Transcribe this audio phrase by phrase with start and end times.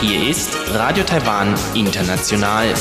[0.00, 2.72] Hier ist Radio Taiwan International.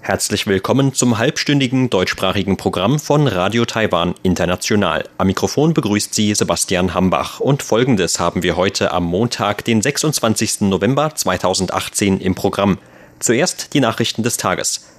[0.00, 5.04] Herzlich willkommen zum halbstündigen deutschsprachigen Programm von Radio Taiwan International.
[5.18, 10.62] Am Mikrofon begrüßt Sie Sebastian Hambach und folgendes haben wir heute am Montag, den 26.
[10.62, 12.78] November 2018 im Programm.
[13.18, 14.91] Zuerst die Nachrichten des Tages.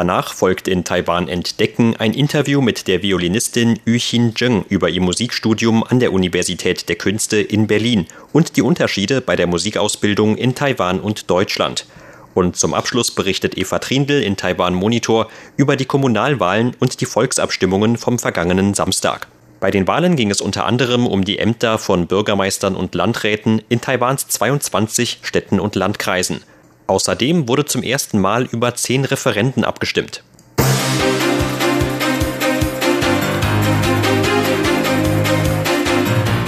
[0.00, 5.84] Danach folgt in Taiwan Entdecken ein Interview mit der Violinistin Yu-Chin Zheng über ihr Musikstudium
[5.84, 11.00] an der Universität der Künste in Berlin und die Unterschiede bei der Musikausbildung in Taiwan
[11.00, 11.84] und Deutschland.
[12.32, 15.28] Und zum Abschluss berichtet Eva Trindl in Taiwan Monitor
[15.58, 19.28] über die Kommunalwahlen und die Volksabstimmungen vom vergangenen Samstag.
[19.60, 23.82] Bei den Wahlen ging es unter anderem um die Ämter von Bürgermeistern und Landräten in
[23.82, 26.40] Taiwans 22 Städten und Landkreisen.
[26.90, 30.24] Außerdem wurde zum ersten Mal über zehn Referenden abgestimmt.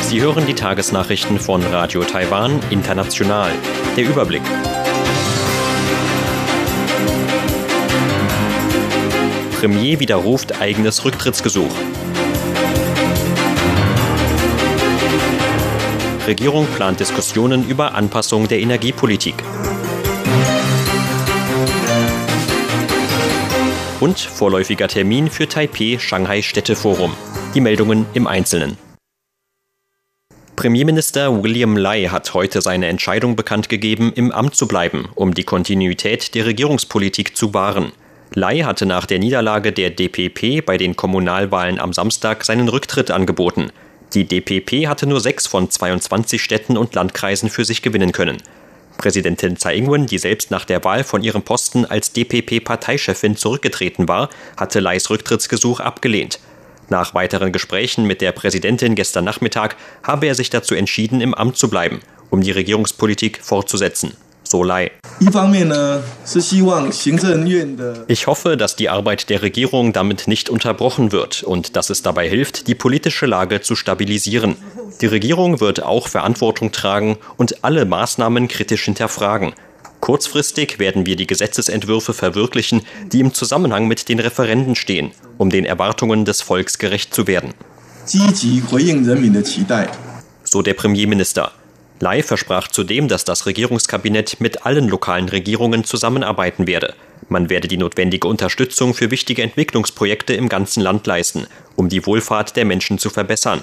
[0.01, 3.53] Sie hören die Tagesnachrichten von Radio Taiwan International.
[3.97, 4.43] Der Überblick.
[9.61, 11.73] Premier widerruft eigenes Rücktrittsgesuch.
[16.27, 19.37] Regierung plant Diskussionen über Anpassung der Energiepolitik.
[24.03, 27.15] Und vorläufiger Termin für Taipei Shanghai Städteforum.
[27.55, 28.77] Die Meldungen im Einzelnen.
[30.57, 35.45] Premierminister William Lai hat heute seine Entscheidung bekannt gegeben, im Amt zu bleiben, um die
[35.45, 37.93] Kontinuität der Regierungspolitik zu wahren.
[38.35, 43.71] Lai hatte nach der Niederlage der DPP bei den Kommunalwahlen am Samstag seinen Rücktritt angeboten.
[44.15, 48.39] Die DPP hatte nur sechs von 22 Städten und Landkreisen für sich gewinnen können.
[49.03, 54.31] Präsidentin Tsai Ing-wen, die selbst nach der Wahl von ihrem Posten als DPP-Parteichefin zurückgetreten war,
[54.57, 56.39] hatte Lais Rücktrittsgesuch abgelehnt.
[56.89, 61.57] Nach weiteren Gesprächen mit der Präsidentin gestern Nachmittag habe er sich dazu entschieden, im Amt
[61.57, 61.99] zu bleiben,
[62.31, 64.13] um die Regierungspolitik fortzusetzen.
[68.09, 72.29] Ich hoffe, dass die Arbeit der Regierung damit nicht unterbrochen wird und dass es dabei
[72.29, 74.57] hilft, die politische Lage zu stabilisieren.
[75.01, 79.53] Die Regierung wird auch Verantwortung tragen und alle Maßnahmen kritisch hinterfragen.
[80.01, 82.83] Kurzfristig werden wir die Gesetzesentwürfe verwirklichen,
[83.13, 87.55] die im Zusammenhang mit den Referenden stehen, um den Erwartungen des Volks gerecht zu werden.
[90.43, 91.53] So der Premierminister.
[92.03, 96.97] Lai versprach zudem, dass das Regierungskabinett mit allen lokalen Regierungen zusammenarbeiten werde.
[97.29, 101.47] Man werde die notwendige Unterstützung für wichtige Entwicklungsprojekte im ganzen Land leisten,
[101.77, 103.63] um die Wohlfahrt der Menschen zu verbessern.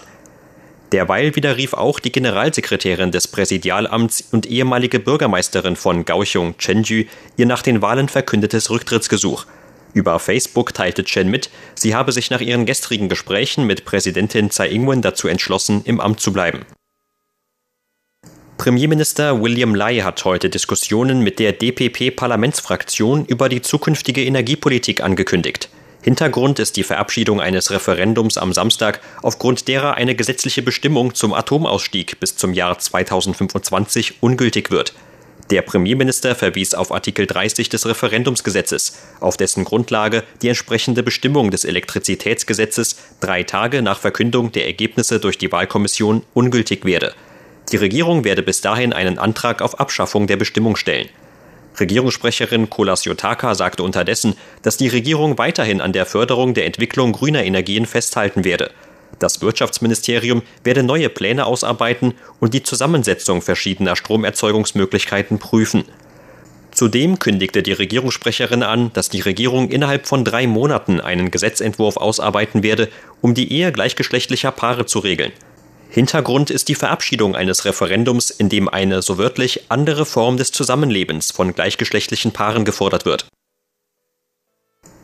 [0.94, 7.04] Derweil widerrief auch die Generalsekretärin des Präsidialamts und ehemalige Bürgermeisterin von Kaohsiung, Chenju,
[7.36, 9.48] ihr nach den Wahlen verkündetes Rücktrittsgesuch.
[9.94, 14.70] Über Facebook teilte Chen mit, sie habe sich nach ihren gestrigen Gesprächen mit Präsidentin Tsai
[14.70, 16.62] Ing-wen dazu entschlossen, im Amt zu bleiben.
[18.60, 25.70] Premierminister William Lai hat heute Diskussionen mit der DPP-Parlamentsfraktion über die zukünftige Energiepolitik angekündigt.
[26.02, 32.20] Hintergrund ist die Verabschiedung eines Referendums am Samstag, aufgrund derer eine gesetzliche Bestimmung zum Atomausstieg
[32.20, 34.94] bis zum Jahr 2025 ungültig wird.
[35.52, 41.64] Der Premierminister verwies auf Artikel 30 des Referendumsgesetzes, auf dessen Grundlage die entsprechende Bestimmung des
[41.64, 47.14] Elektrizitätsgesetzes drei Tage nach Verkündung der Ergebnisse durch die Wahlkommission ungültig werde.
[47.72, 51.10] Die Regierung werde bis dahin einen Antrag auf Abschaffung der Bestimmung stellen.
[51.80, 57.44] Regierungssprecherin Kolas Yotaka sagte unterdessen, dass die Regierung weiterhin an der Förderung der Entwicklung grüner
[57.44, 58.72] Energien festhalten werde.
[59.20, 65.86] Das Wirtschaftsministerium werde neue Pläne ausarbeiten und die Zusammensetzung verschiedener Stromerzeugungsmöglichkeiten prüfen.
[66.72, 72.64] Zudem kündigte die Regierungssprecherin an, dass die Regierung innerhalb von drei Monaten einen Gesetzentwurf ausarbeiten
[72.64, 72.90] werde,
[73.22, 75.32] um die Ehe gleichgeschlechtlicher Paare zu regeln.
[75.92, 81.32] Hintergrund ist die Verabschiedung eines Referendums, in dem eine so wörtlich andere Form des Zusammenlebens
[81.32, 83.28] von gleichgeschlechtlichen Paaren gefordert wird.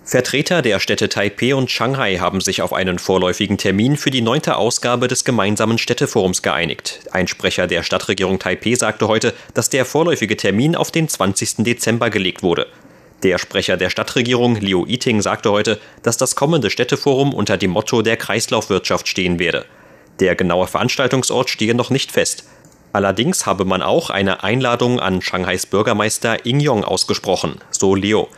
[0.03, 4.57] Vertreter der Städte Taipeh und Shanghai haben sich auf einen vorläufigen Termin für die neunte
[4.57, 6.99] Ausgabe des gemeinsamen Städteforums geeinigt.
[7.11, 11.63] Ein Sprecher der Stadtregierung Taipeh sagte heute, dass der vorläufige Termin auf den 20.
[11.63, 12.67] Dezember gelegt wurde.
[13.23, 18.03] Der Sprecher der Stadtregierung, Liu Yiting, sagte heute, dass das kommende Städteforum unter dem Motto
[18.03, 19.65] der Kreislaufwirtschaft stehen werde.
[20.19, 22.45] Der genaue Veranstaltungsort stehe noch nicht fest.
[22.93, 28.29] Allerdings habe man auch eine Einladung an Shanghais Bürgermeister Ing Yong ausgesprochen, so Leo.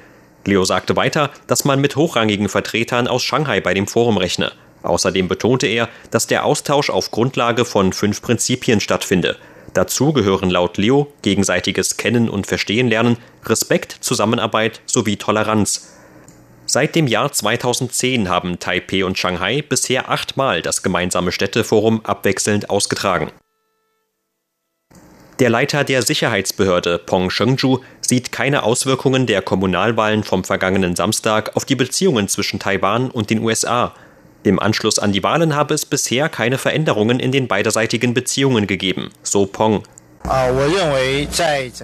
[0.46, 4.52] Leo sagte weiter, dass man mit hochrangigen Vertretern aus Shanghai bei dem Forum rechne.
[4.82, 9.38] Außerdem betonte er, dass der Austausch auf Grundlage von fünf Prinzipien stattfinde.
[9.74, 15.97] Dazu gehören laut Leo gegenseitiges Kennen und Verstehen lernen, Respekt, Zusammenarbeit sowie Toleranz.
[16.78, 23.32] Seit dem Jahr 2010 haben Taipeh und Shanghai bisher achtmal das gemeinsame Städteforum abwechselnd ausgetragen.
[25.40, 31.66] Der Leiter der Sicherheitsbehörde Pong Shengju sieht keine Auswirkungen der Kommunalwahlen vom vergangenen Samstag auf
[31.66, 33.96] die Beziehungen zwischen Taiwan und den USA.
[34.44, 39.10] Im Anschluss an die Wahlen habe es bisher keine Veränderungen in den beiderseitigen Beziehungen gegeben,
[39.24, 39.82] so Pong.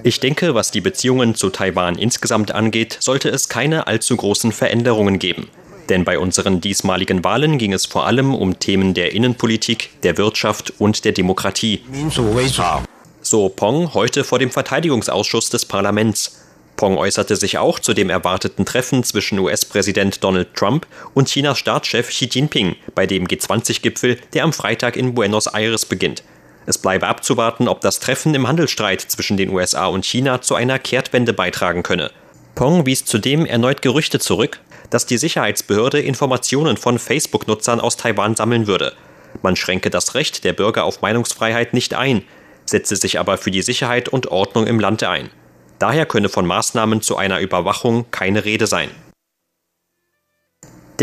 [0.04, 5.19] Ich denke, was die Beziehungen zu Taiwan insgesamt angeht, sollte es keine allzu großen Veränderungen
[5.19, 5.50] geben.
[5.90, 10.74] Denn bei unseren diesmaligen Wahlen ging es vor allem um Themen der Innenpolitik, der Wirtschaft
[10.80, 11.81] und der Demokratie.
[13.22, 16.40] So Pong heute vor dem Verteidigungsausschuss des Parlaments.
[16.75, 22.10] Pong äußerte sich auch zu dem erwarteten Treffen zwischen US-Präsident Donald Trump und Chinas Staatschef
[22.10, 26.24] Xi Jinping bei dem G20-Gipfel, der am Freitag in Buenos Aires beginnt.
[26.65, 30.80] Es bleibe abzuwarten, ob das Treffen im Handelsstreit zwischen den USA und China zu einer
[30.80, 32.12] Kehrtwende beitragen könne.
[32.56, 38.68] Pong wies zudem erneut Gerüchte zurück, dass die Sicherheitsbehörde Informationen von Facebook-Nutzern aus Taiwan sammeln
[38.68, 38.94] würde.
[39.42, 42.24] Man schränke das Recht der Bürger auf Meinungsfreiheit nicht ein,
[42.66, 45.30] setze sich aber für die Sicherheit und Ordnung im Lande ein.
[45.80, 48.89] Daher könne von Maßnahmen zu einer Überwachung keine Rede sein.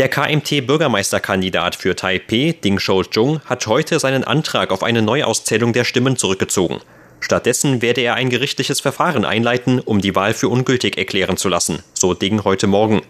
[0.01, 6.17] Der KMT-Bürgermeisterkandidat für Taipeh, Ding Shou-jung, hat heute seinen Antrag auf eine Neuauszählung der Stimmen
[6.17, 6.79] zurückgezogen.
[7.19, 11.83] Stattdessen werde er ein gerichtliches Verfahren einleiten, um die Wahl für ungültig erklären zu lassen,
[11.93, 13.03] so Ding heute Morgen.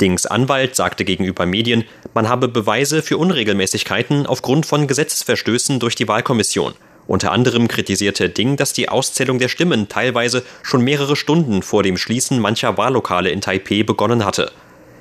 [0.00, 1.84] Dings Anwalt sagte gegenüber Medien,
[2.14, 6.74] man habe Beweise für Unregelmäßigkeiten aufgrund von Gesetzesverstößen durch die Wahlkommission.
[7.06, 11.96] Unter anderem kritisierte Ding, dass die Auszählung der Stimmen teilweise schon mehrere Stunden vor dem
[11.96, 14.50] Schließen mancher Wahllokale in Taipeh begonnen hatte.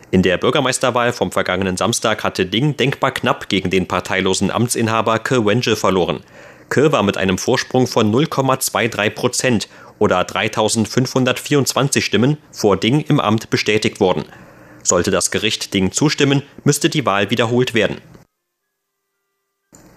[0.10, 5.46] In der Bürgermeisterwahl vom vergangenen Samstag hatte Ding denkbar knapp gegen den parteilosen Amtsinhaber Ke
[5.46, 6.22] Wenje verloren.
[6.70, 9.68] Ke war mit einem Vorsprung von 0,23 Prozent
[10.00, 14.24] oder 3524 Stimmen vor Ding im Amt bestätigt worden.
[14.82, 17.98] Sollte das Gericht Ding zustimmen, müsste die Wahl wiederholt werden.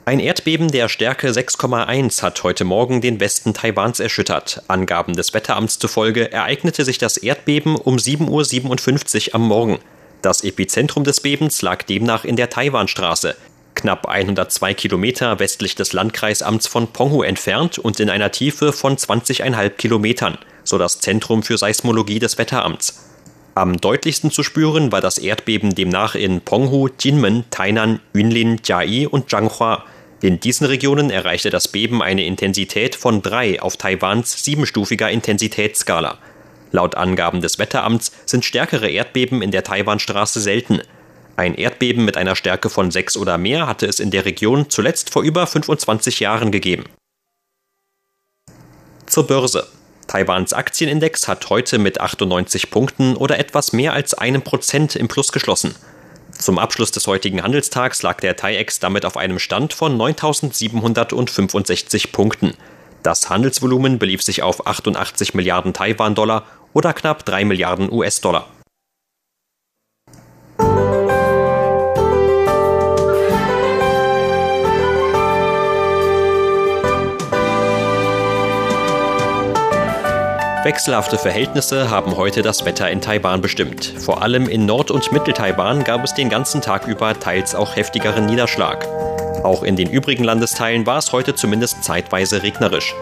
[0.06, 4.64] Ein Erdbeben der Stärke 6,1 hat heute Morgen den Westen Taiwans erschüttert.
[4.66, 9.78] Angaben des Wetteramts zufolge ereignete sich das Erdbeben um 7.57 Uhr am Morgen.
[10.22, 13.36] Das Epizentrum des Bebens lag demnach in der Taiwanstraße,
[13.74, 19.70] knapp 102 Kilometer westlich des Landkreisamts von Penghu entfernt und in einer Tiefe von 20,5
[19.70, 23.06] Kilometern, so das Zentrum für Seismologie des Wetteramts.
[23.54, 29.30] Am deutlichsten zu spüren war das Erdbeben demnach in Penghu, Jinmen, Tainan, Yunlin, Jiayi und
[29.30, 29.84] Zhanghua.
[30.20, 36.18] In diesen Regionen erreichte das Beben eine Intensität von 3 auf Taiwans siebenstufiger Intensitätsskala.
[36.72, 40.82] Laut Angaben des Wetteramts sind stärkere Erdbeben in der Taiwanstraße selten.
[41.36, 45.10] Ein Erdbeben mit einer Stärke von 6 oder mehr hatte es in der Region zuletzt
[45.10, 46.84] vor über 25 Jahren gegeben.
[49.06, 49.66] Zur Börse.
[50.06, 55.32] Taiwans Aktienindex hat heute mit 98 Punkten oder etwas mehr als einem Prozent im Plus
[55.32, 55.74] geschlossen.
[56.36, 62.54] Zum Abschluss des heutigen Handelstags lag der TAIEX damit auf einem Stand von 9.765 Punkten.
[63.02, 66.44] Das Handelsvolumen belief sich auf 88 Milliarden Taiwan-Dollar
[66.74, 68.46] oder knapp 3 Milliarden US-Dollar.
[80.62, 83.86] Wechselhafte Verhältnisse haben heute das Wetter in Taiwan bestimmt.
[83.86, 88.26] Vor allem in Nord- und Mittel-Taiwan gab es den ganzen Tag über teils auch heftigeren
[88.26, 88.86] Niederschlag.
[89.42, 92.94] Auch in den übrigen Landesteilen war es heute zumindest zeitweise regnerisch.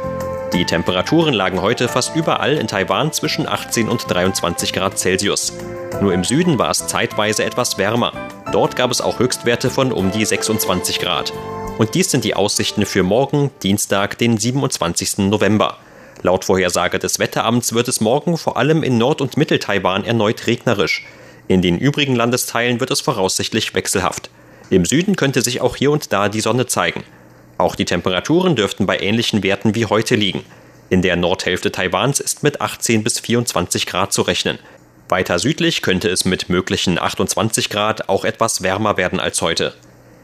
[0.52, 5.52] Die Temperaturen lagen heute fast überall in Taiwan zwischen 18 und 23 Grad Celsius.
[6.00, 8.12] Nur im Süden war es zeitweise etwas wärmer.
[8.52, 11.32] Dort gab es auch Höchstwerte von um die 26 Grad.
[11.76, 15.18] Und dies sind die Aussichten für morgen, Dienstag, den 27.
[15.18, 15.76] November.
[16.22, 21.04] Laut Vorhersage des Wetteramts wird es morgen vor allem in Nord- und Mittel-Taiwan erneut regnerisch.
[21.48, 24.30] In den übrigen Landesteilen wird es voraussichtlich wechselhaft.
[24.70, 27.04] Im Süden könnte sich auch hier und da die Sonne zeigen.
[27.56, 30.44] Auch die Temperaturen dürften bei ähnlichen Werten wie heute liegen.
[30.90, 34.58] In der Nordhälfte Taiwans ist mit 18 bis 24 Grad zu rechnen.
[35.08, 39.74] Weiter südlich könnte es mit möglichen 28 Grad auch etwas wärmer werden als heute.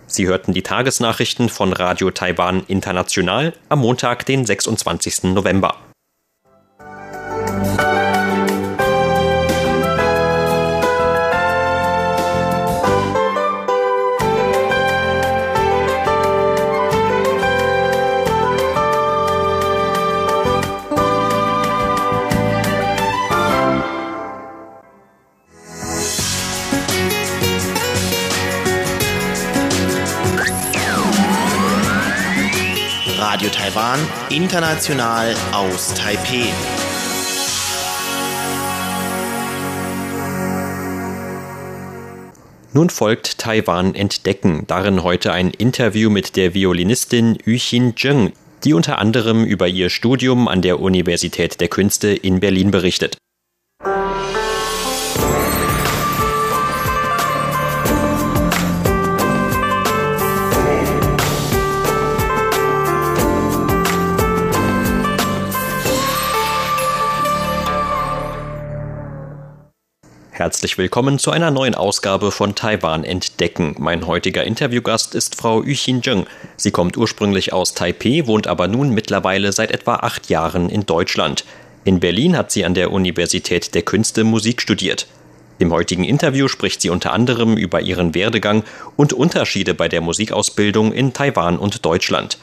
[0.07, 5.25] Sie hörten die Tagesnachrichten von Radio Taiwan International am Montag, den 26.
[5.25, 5.84] November.
[33.45, 33.99] Radio Taiwan,
[34.31, 36.47] international aus Taipeh.
[42.73, 48.33] Nun folgt Taiwan entdecken, darin heute ein Interview mit der Violinistin Yuxin Zheng,
[48.65, 53.19] die unter anderem über ihr Studium an der Universität der Künste in Berlin berichtet.
[70.37, 73.76] Herzlich willkommen zu einer neuen Ausgabe von Taiwan entdecken.
[73.79, 76.26] Mein heutiger Interviewgast ist Frau Yuxin Zheng.
[76.57, 81.45] Sie kommt ursprünglich aus Taipei, wohnt aber nun mittlerweile seit etwa acht Jahren in Deutschland.
[81.85, 85.07] In Berlin hat sie an der Universität der Künste Musik studiert.
[85.61, 88.64] Im heutigen Interview spricht sie unter anderem über ihren Werdegang
[88.97, 92.38] und Unterschiede bei der Musikausbildung in Taiwan und Deutschland.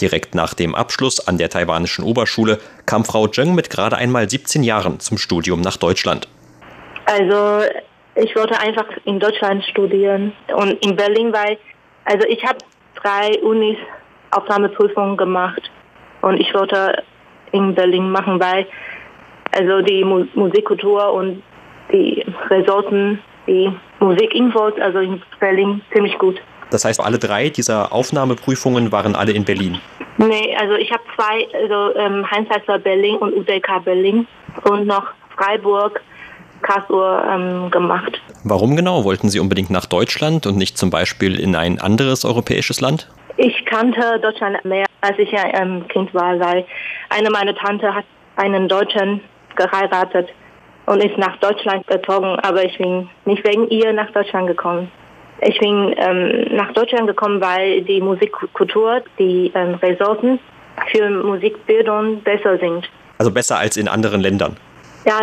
[0.00, 4.62] Direkt nach dem Abschluss an der taiwanischen Oberschule kam Frau Zheng mit gerade einmal 17
[4.62, 6.28] Jahren zum Studium nach Deutschland.
[7.06, 7.66] Also
[8.16, 11.58] ich wollte einfach in Deutschland studieren und in Berlin, weil
[12.04, 12.58] also ich habe
[12.94, 13.76] drei Unis
[14.32, 15.62] Aufnahmeprüfungen gemacht
[16.22, 17.02] und ich wollte
[17.52, 18.66] in Berlin machen, weil
[19.52, 21.42] also die Mu Musikkultur und
[21.92, 26.40] die Ressourcen, die Musikinfos, also in Berlin ziemlich gut.
[26.70, 29.78] Das heißt, alle drei dieser Aufnahmeprüfungen waren alle in Berlin?
[30.18, 32.48] Nee, also ich habe zwei, also ähm, Heinz
[32.82, 34.26] Berlin und UDK Berlin
[34.64, 36.00] und noch Freiburg,
[36.62, 38.20] Karlsruhe ähm, gemacht.
[38.44, 39.04] Warum genau?
[39.04, 43.08] Wollten Sie unbedingt nach Deutschland und nicht zum Beispiel in ein anderes europäisches Land?
[43.36, 46.64] Ich kannte Deutschland mehr, als ich ein ähm, Kind war, weil
[47.10, 48.04] eine meiner Tante hat
[48.36, 49.20] einen Deutschen
[49.56, 50.28] geheiratet
[50.86, 54.90] und ist nach Deutschland gezogen, aber ich bin nicht wegen ihr nach Deutschland gekommen.
[55.42, 60.38] Ich bin ähm, nach Deutschland gekommen, weil die Musikkultur, die ähm, Ressourcen
[60.90, 62.88] für Musikbildung besser sind.
[63.18, 64.56] Also besser als in anderen Ländern?
[65.04, 65.20] Ja,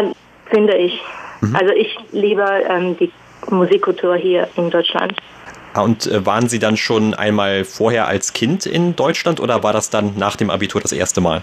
[0.51, 1.01] finde ich.
[1.43, 1.55] Mhm.
[1.55, 3.11] Also ich liebe ähm, die
[3.49, 5.13] Musikkultur hier in Deutschland.
[5.73, 9.73] Ah, und äh, waren Sie dann schon einmal vorher als Kind in Deutschland oder war
[9.73, 11.41] das dann nach dem Abitur das erste Mal?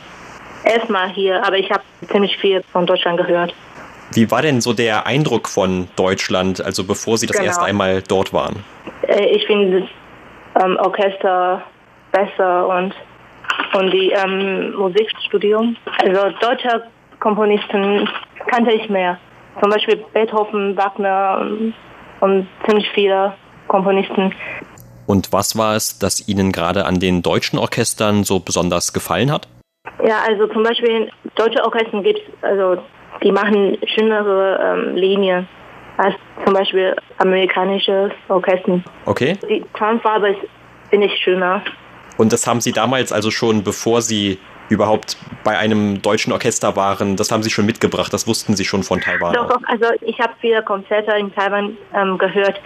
[0.65, 3.55] Erstmal hier, aber ich habe ziemlich viel von Deutschland gehört.
[4.13, 7.49] Wie war denn so der Eindruck von Deutschland, also bevor Sie das genau.
[7.49, 8.65] erste einmal dort waren?
[9.07, 11.63] Äh, ich finde das ähm, Orchester
[12.13, 12.95] besser und,
[13.75, 15.77] und die ähm, Musikstudium.
[16.03, 16.85] Also deutsche
[17.21, 18.09] Komponisten
[18.47, 19.19] kannte ich mehr.
[19.61, 21.47] Zum Beispiel Beethoven, Wagner
[22.21, 23.35] und ziemlich viele
[23.69, 24.35] Komponisten.
[25.07, 29.49] Und was war es, das Ihnen gerade an den deutschen Orchestern so besonders gefallen hat?
[30.07, 32.83] Ja, also zum Beispiel deutsche Orchester gibt es, also
[33.23, 35.49] die machen schönere ähm, Linien
[35.97, 36.15] als
[36.45, 38.81] zum Beispiel amerikanische Orchester.
[39.05, 39.37] Okay.
[39.49, 40.41] Die Tonfarbe ist,
[40.89, 41.63] finde ich, schöner.
[42.17, 44.39] Und das haben Sie damals also schon, bevor Sie
[44.71, 48.83] überhaupt bei einem deutschen Orchester waren, das haben Sie schon mitgebracht, das wussten Sie schon
[48.83, 49.35] von Taiwan.
[49.35, 52.61] Doch, doch, also ich habe viele Konzerte in Taiwan ähm, gehört.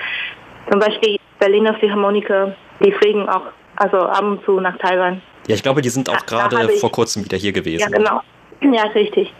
[0.70, 3.42] Zum Beispiel Berliner Philharmoniker, die fliegen auch
[3.76, 5.20] also ab und zu nach Taiwan.
[5.46, 7.90] Ja, ich glaube, die sind auch gerade vor kurzem wieder hier gewesen.
[7.90, 8.20] Ja, genau.
[8.72, 9.30] Ja, richtig.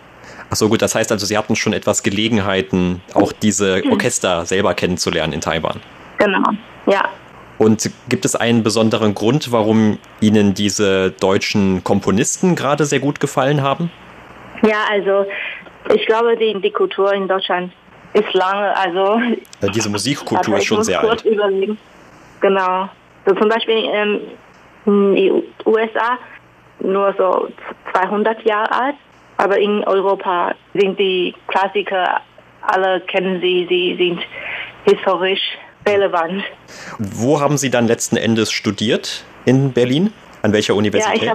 [0.51, 4.75] Ach so, gut, das heißt also, Sie hatten schon etwas Gelegenheiten, auch diese Orchester selber
[4.75, 5.81] kennenzulernen in Taiwan.
[6.19, 6.43] Genau,
[6.87, 7.09] ja.
[7.59, 13.63] Und gibt es einen besonderen Grund, warum Ihnen diese deutschen Komponisten gerade sehr gut gefallen
[13.63, 13.91] haben?
[14.63, 15.27] Ja, also
[15.95, 17.73] ich glaube, die, die Kultur in Deutschland
[18.15, 19.21] ist lange, also
[19.61, 21.25] ja, diese Musikkultur ist schon sehr alt.
[21.25, 21.79] Überlegen.
[22.41, 22.89] Genau.
[23.27, 24.21] So zum Beispiel ähm,
[24.87, 26.19] in den USA
[26.81, 27.49] nur so
[27.93, 28.97] 200 Jahre alt,
[29.37, 32.21] aber in Europa sind die Klassiker,
[32.63, 34.21] alle kennen sie, sie sind
[34.85, 35.41] historisch
[35.87, 36.45] relevant.
[36.99, 40.13] Wo haben Sie dann letzten Endes studiert in Berlin?
[40.43, 41.23] An welcher Universität?
[41.23, 41.35] Ja,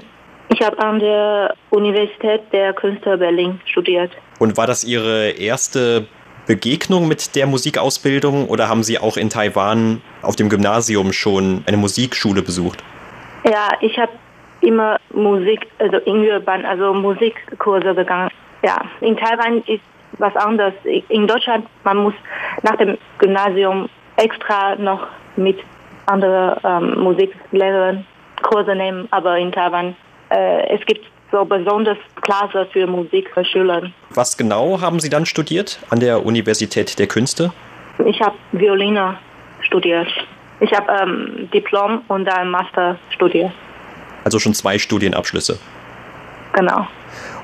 [0.50, 4.12] ich habe hab an der Universität der Künste Berlin studiert.
[4.40, 6.08] Und war das Ihre erste
[6.48, 11.78] Begegnung mit der Musikausbildung oder haben Sie auch in Taiwan auf dem Gymnasium schon eine
[11.78, 12.84] Musikschule besucht?
[13.44, 14.12] Ja, ich habe
[14.62, 18.30] immer Musik, also Ingelband, also Musikkurse gegangen.
[18.64, 19.84] Ja, in Taiwan ist
[20.18, 20.74] was anderes.
[21.10, 22.14] In Deutschland, man muss
[22.64, 25.58] nach dem Gymnasium extra noch mit
[26.06, 28.06] anderen ähm, Musiklehrern
[28.42, 29.96] Kurse nehmen, aber in Taiwan
[30.30, 33.84] äh, es gibt so besonders Klasse für Musik für Schüler.
[34.10, 37.52] Was genau haben Sie dann studiert an der Universität der Künste?
[38.06, 39.18] Ich habe Violine
[39.62, 40.08] studiert.
[40.60, 43.52] Ich habe ähm, Diplom und dann Master studiert.
[44.24, 45.60] Also schon zwei Studienabschlüsse.
[46.54, 46.88] Genau.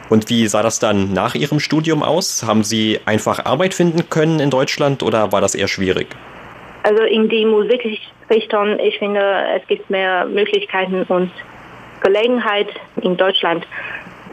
[0.10, 2.44] Und wie sah das dann nach Ihrem Studium aus?
[2.44, 6.16] Haben Sie einfach Arbeit finden können in Deutschland oder war das eher schwierig?
[6.86, 9.20] Also in die Musikrichtung, ich finde,
[9.60, 11.32] es gibt mehr Möglichkeiten und
[12.04, 12.68] Gelegenheit
[13.02, 13.66] in Deutschland.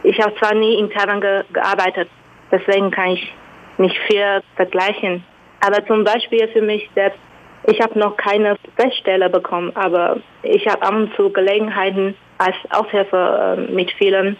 [0.03, 2.09] Ich habe zwar nie in Taiwan ge gearbeitet,
[2.51, 3.33] deswegen kann ich
[3.79, 5.23] nicht viel vergleichen.
[5.61, 7.17] Aber zum Beispiel für mich selbst,
[7.65, 13.57] Ich habe noch keine Feststelle bekommen, aber ich habe ab und zu Gelegenheiten als Aushilfe
[13.69, 14.35] äh, mit vielen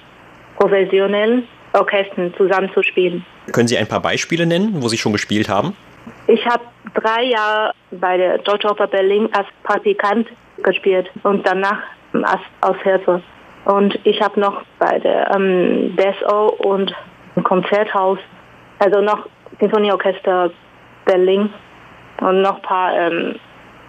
[0.57, 3.25] professionellen Orchestern zusammenzuspielen.
[3.53, 5.73] Können Sie ein paar Beispiele nennen, wo Sie schon gespielt haben?
[6.33, 6.63] Ich habe
[6.95, 10.27] drei Jahre bei der Deutsche Oper Berlin als Praktikant
[10.63, 11.77] gespielt und danach
[12.11, 13.21] als Aushilfe.
[13.65, 16.91] Und ich habe noch bei der ähm, BSO und
[17.43, 18.17] Konzerthaus,
[18.79, 19.27] also noch
[19.59, 20.49] Sinfonieorchester
[21.05, 21.53] Berlin
[22.19, 23.35] und noch ein paar ähm,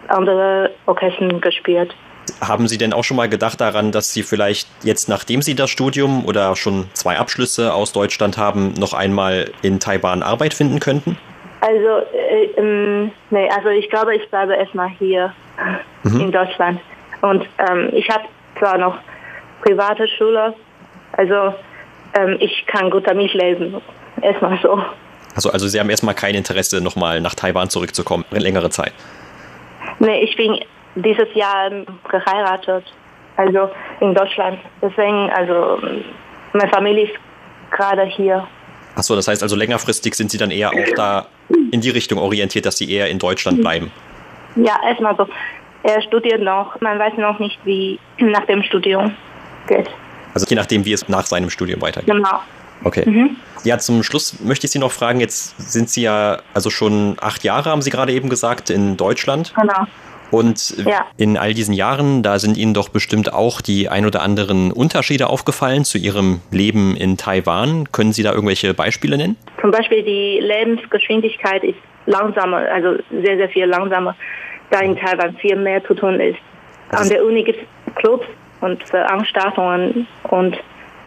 [0.09, 1.95] andere Orchester gespielt.
[2.41, 5.71] Haben Sie denn auch schon mal gedacht daran, dass Sie vielleicht jetzt, nachdem Sie das
[5.71, 11.17] Studium oder schon zwei Abschlüsse aus Deutschland haben, noch einmal in Taiwan Arbeit finden könnten?
[11.65, 15.33] Also, äh, ähm, nee, also ich glaube, ich bleibe erstmal hier
[16.03, 16.21] mhm.
[16.21, 16.79] in Deutschland.
[17.21, 18.25] Und ähm, ich habe
[18.59, 18.99] zwar noch
[19.63, 20.53] private Schule,
[21.13, 21.55] also
[22.13, 23.81] ähm, ich kann gut damit lesen.
[24.21, 24.79] Erstmal so.
[25.35, 28.93] Also, also Sie haben erstmal kein Interesse, nochmal nach Taiwan zurückzukommen, längere Zeit?
[29.97, 30.59] Nee, ich bin
[30.93, 31.71] dieses Jahr
[32.07, 32.85] geheiratet,
[33.37, 34.59] also in Deutschland.
[34.83, 35.79] Deswegen, also
[36.53, 37.15] meine Familie ist
[37.71, 38.47] gerade hier.
[38.95, 41.25] Achso, das heißt also längerfristig sind Sie dann eher auch da
[41.71, 43.91] in die Richtung orientiert, dass Sie eher in Deutschland bleiben?
[44.55, 45.27] Ja, erstmal so.
[45.83, 46.79] Er studiert noch.
[46.81, 49.15] Man weiß noch nicht, wie nach dem Studium
[49.67, 49.89] geht.
[50.33, 52.13] Also je nachdem, wie es nach seinem Studium weitergeht.
[52.13, 52.39] Genau.
[52.83, 53.09] Okay.
[53.09, 53.37] Mhm.
[53.63, 57.43] Ja, zum Schluss möchte ich Sie noch fragen, jetzt sind Sie ja also schon acht
[57.43, 59.53] Jahre, haben Sie gerade eben gesagt, in Deutschland.
[59.55, 59.87] Genau.
[60.31, 61.05] Und ja.
[61.17, 65.29] in all diesen Jahren, da sind Ihnen doch bestimmt auch die ein oder anderen Unterschiede
[65.29, 67.91] aufgefallen zu Ihrem Leben in Taiwan.
[67.91, 69.37] Können Sie da irgendwelche Beispiele nennen?
[69.61, 74.15] Zum Beispiel die Lebensgeschwindigkeit ist langsamer, also sehr, sehr viel langsamer,
[74.71, 76.39] da in Taiwan viel mehr zu tun ist.
[76.89, 78.25] An der Uni gibt es Clubs
[78.61, 80.57] und Veranstaltungen und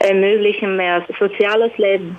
[0.00, 2.16] ermöglichen mehr soziales Leben.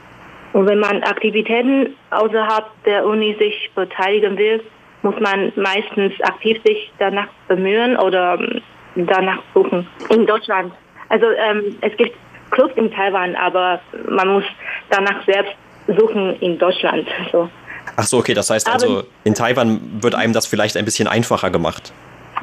[0.53, 4.61] Und wenn man Aktivitäten außerhalb der Uni sich beteiligen will,
[5.01, 8.61] muss man meistens aktiv sich danach bemühen oder ähm,
[8.95, 9.87] danach suchen.
[10.09, 10.73] In Deutschland.
[11.09, 12.15] Also ähm, es gibt
[12.51, 14.43] Clubs in Taiwan, aber man muss
[14.89, 15.53] danach selbst
[15.87, 17.07] suchen in Deutschland.
[17.31, 17.49] So.
[17.95, 21.49] Ach so, okay, das heißt also, in Taiwan wird einem das vielleicht ein bisschen einfacher
[21.49, 21.91] gemacht.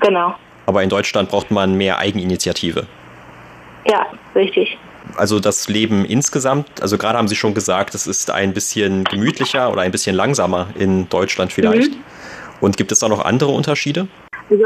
[0.00, 0.34] Genau.
[0.66, 2.86] Aber in Deutschland braucht man mehr Eigeninitiative.
[3.88, 4.76] Ja, richtig.
[5.16, 9.70] Also das Leben insgesamt, also gerade haben Sie schon gesagt, es ist ein bisschen gemütlicher
[9.70, 11.92] oder ein bisschen langsamer in Deutschland vielleicht.
[11.92, 12.04] Mhm.
[12.60, 14.08] Und gibt es da noch andere Unterschiede?
[14.50, 14.64] Also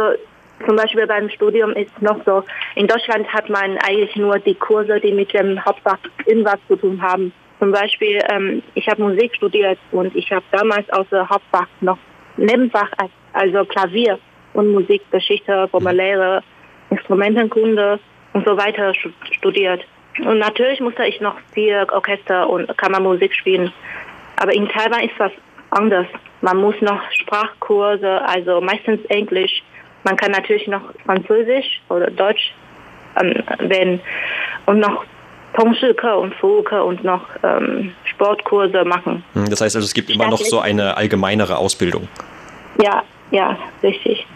[0.66, 2.44] zum Beispiel beim Studium ist noch so,
[2.76, 7.00] in Deutschland hat man eigentlich nur die Kurse, die mit dem Hauptfach irgendwas zu tun
[7.00, 7.32] haben.
[7.58, 11.98] Zum Beispiel, ähm, ich habe Musik studiert und ich habe damals außer Hauptfach noch
[12.36, 12.90] Nebenfach,
[13.32, 14.18] also Klavier
[14.54, 16.42] und Musikgeschichte, Formuläre,
[16.90, 17.98] Instrumentenkunde
[18.32, 18.92] und so weiter
[19.32, 19.84] studiert.
[20.18, 23.72] Und natürlich musste ich noch viel Orchester und Kammermusik spielen.
[24.36, 25.32] Aber in Taiwan ist das
[25.70, 26.06] anders.
[26.40, 29.62] Man muss noch Sprachkurse, also meistens Englisch.
[30.04, 32.54] Man kann natürlich noch Französisch oder Deutsch
[33.20, 33.34] ähm,
[33.68, 34.00] wählen
[34.66, 35.04] und noch
[35.54, 39.24] Tongshike und Fuke und noch ähm, Sportkurse machen.
[39.34, 42.08] Hm, das heißt also, es gibt immer noch so eine allgemeinere Ausbildung.
[42.82, 44.26] Ja, ja, richtig.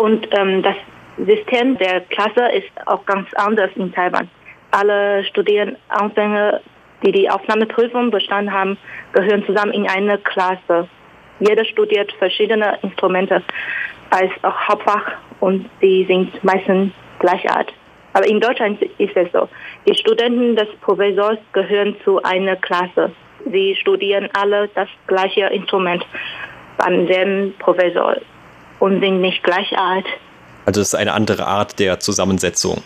[0.00, 0.76] Und ähm, das
[1.16, 4.28] System der Klasse ist auch ganz anders in Taiwan.
[4.72, 6.60] Alle Studierendenanfänger,
[7.04, 8.76] die die Aufnahmeprüfung bestanden haben,
[9.12, 10.88] gehören zusammen in eine Klasse.
[11.40, 13.42] Jeder studiert verschiedene Instrumente
[14.10, 17.74] als auch Hauptfach und die sind meistens gleichartig.
[18.12, 19.48] Aber in Deutschland ist es so.
[19.86, 23.10] Die Studenten des Professors gehören zu einer Klasse.
[23.50, 26.06] Sie studieren alle das gleiche Instrument
[26.78, 28.16] an dem Professor
[28.78, 30.12] und sind nicht gleichartig.
[30.64, 32.82] Also es ist eine andere Art der Zusammensetzung.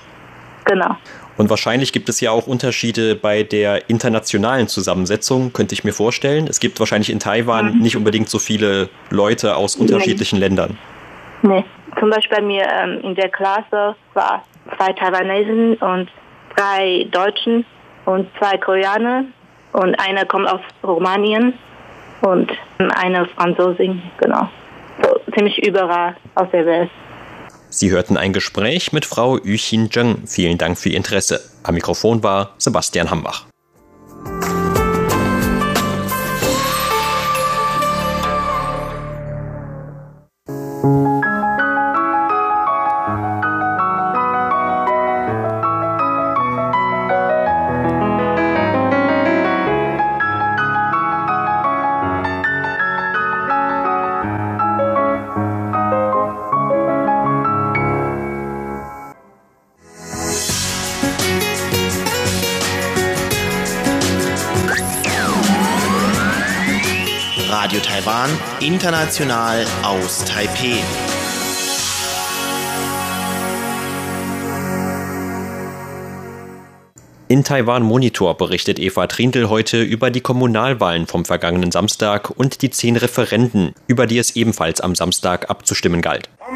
[0.65, 0.97] Genau.
[1.38, 6.48] Und wahrscheinlich gibt es ja auch Unterschiede bei der internationalen Zusammensetzung, könnte ich mir vorstellen.
[6.48, 7.81] Es gibt wahrscheinlich in Taiwan mhm.
[7.81, 10.46] nicht unbedingt so viele Leute aus unterschiedlichen nee.
[10.46, 10.77] Ländern.
[11.42, 11.64] Nee,
[12.01, 14.42] zum Beispiel bei mir ähm, in der Klasse war
[14.77, 16.11] zwei Taiwanesen und
[16.57, 17.64] drei Deutschen
[18.05, 19.24] und zwei Koreaner
[19.72, 21.55] und einer kommt aus Rumänien
[22.22, 22.51] und
[22.96, 24.48] eine Franzosin, genau.
[25.03, 26.90] So, ziemlich überall aus der Welt.
[27.71, 30.27] Sie hörten ein Gespräch mit Frau Yuxin Zheng.
[30.27, 31.43] Vielen Dank für Ihr Interesse.
[31.63, 33.48] Am Mikrofon war Sebastian Hambach.
[68.61, 70.79] international aus Taipeh.
[77.29, 82.71] In Taiwan Monitor berichtet Eva Trindl heute über die Kommunalwahlen vom vergangenen Samstag und die
[82.71, 86.29] zehn Referenden, über die es ebenfalls am Samstag abzustimmen galt.
[86.38, 86.49] Wir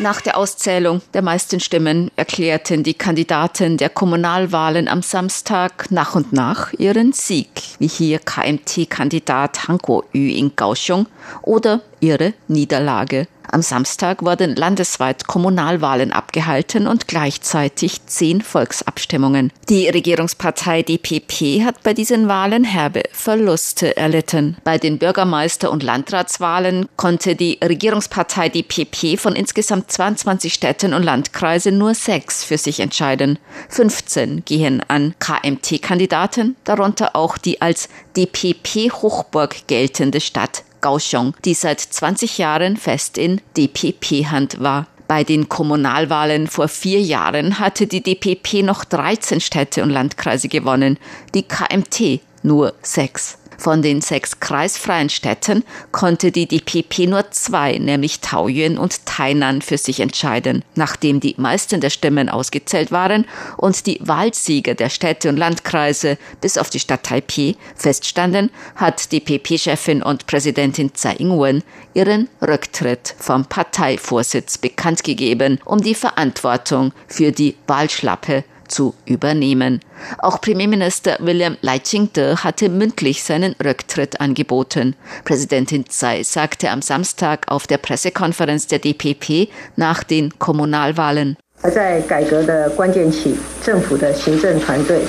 [0.00, 6.32] ？Nach der Auszählung der meisten Stimmen erklärten die Kandidaten der Kommunalwahlen am Samstag nach und
[6.32, 11.06] nach ihren Sieg, wie hier KMT-Kandidat Hanko Yu in Kaohsiung
[11.42, 13.26] oder ihre Niederlage.
[13.50, 19.52] Am Samstag wurden landesweit Kommunalwahlen abgehalten und gleichzeitig zehn Volksabstimmungen.
[19.68, 24.56] Die Regierungspartei DPP hat bei diesen Wahlen herbe Verluste erlitten.
[24.64, 31.78] Bei den Bürgermeister- und Landratswahlen konnte die Regierungspartei DPP von insgesamt 22 Städten und Landkreisen
[31.78, 33.38] nur sechs für sich entscheiden.
[33.68, 42.36] 15 gehen an KMT-Kandidaten, darunter auch die als DPP-Hochburg geltende Stadt Kaohsiung, die seit 20
[42.36, 44.86] Jahren fest in DPP-Hand war.
[45.08, 50.98] Bei den Kommunalwahlen vor vier Jahren hatte die DPP noch 13 Städte und Landkreise gewonnen,
[51.34, 53.38] die KMT nur sechs.
[53.58, 59.78] Von den sechs kreisfreien Städten konnte die DPP nur zwei, nämlich Taoyuan und Tainan, für
[59.78, 60.64] sich entscheiden.
[60.74, 66.58] Nachdem die meisten der Stimmen ausgezählt waren und die Wahlsieger der Städte und Landkreise bis
[66.58, 71.62] auf die Stadt Taipei feststanden, hat DPP-Chefin und Präsidentin Tsai Ing-wen
[71.94, 79.81] ihren Rücktritt vom Parteivorsitz bekannt gegeben, um die Verantwortung für die Wahlschlappe zu übernehmen.
[80.19, 84.95] Auch Premierminister William Leichingte hatte mündlich seinen Rücktritt angeboten.
[85.25, 91.37] Präsidentin Tsai sagte am Samstag auf der Pressekonferenz der DPP nach den Kommunalwahlen.
[91.61, 95.01] 在改革的关键期，政府的行政团队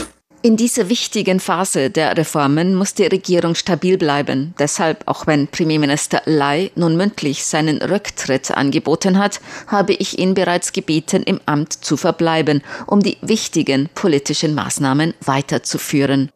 [0.45, 4.53] in dieser wichtigen Phase der Reformen muss die Regierung stabil bleiben.
[4.60, 10.71] Deshalb, auch wenn Premierminister Lai nun mündlich seinen Rücktritt angeboten hat, habe ich ihn bereits
[10.71, 16.29] gebeten, im Amt zu verbleiben, um die wichtigen politischen Maßnahmen weiterzuführen.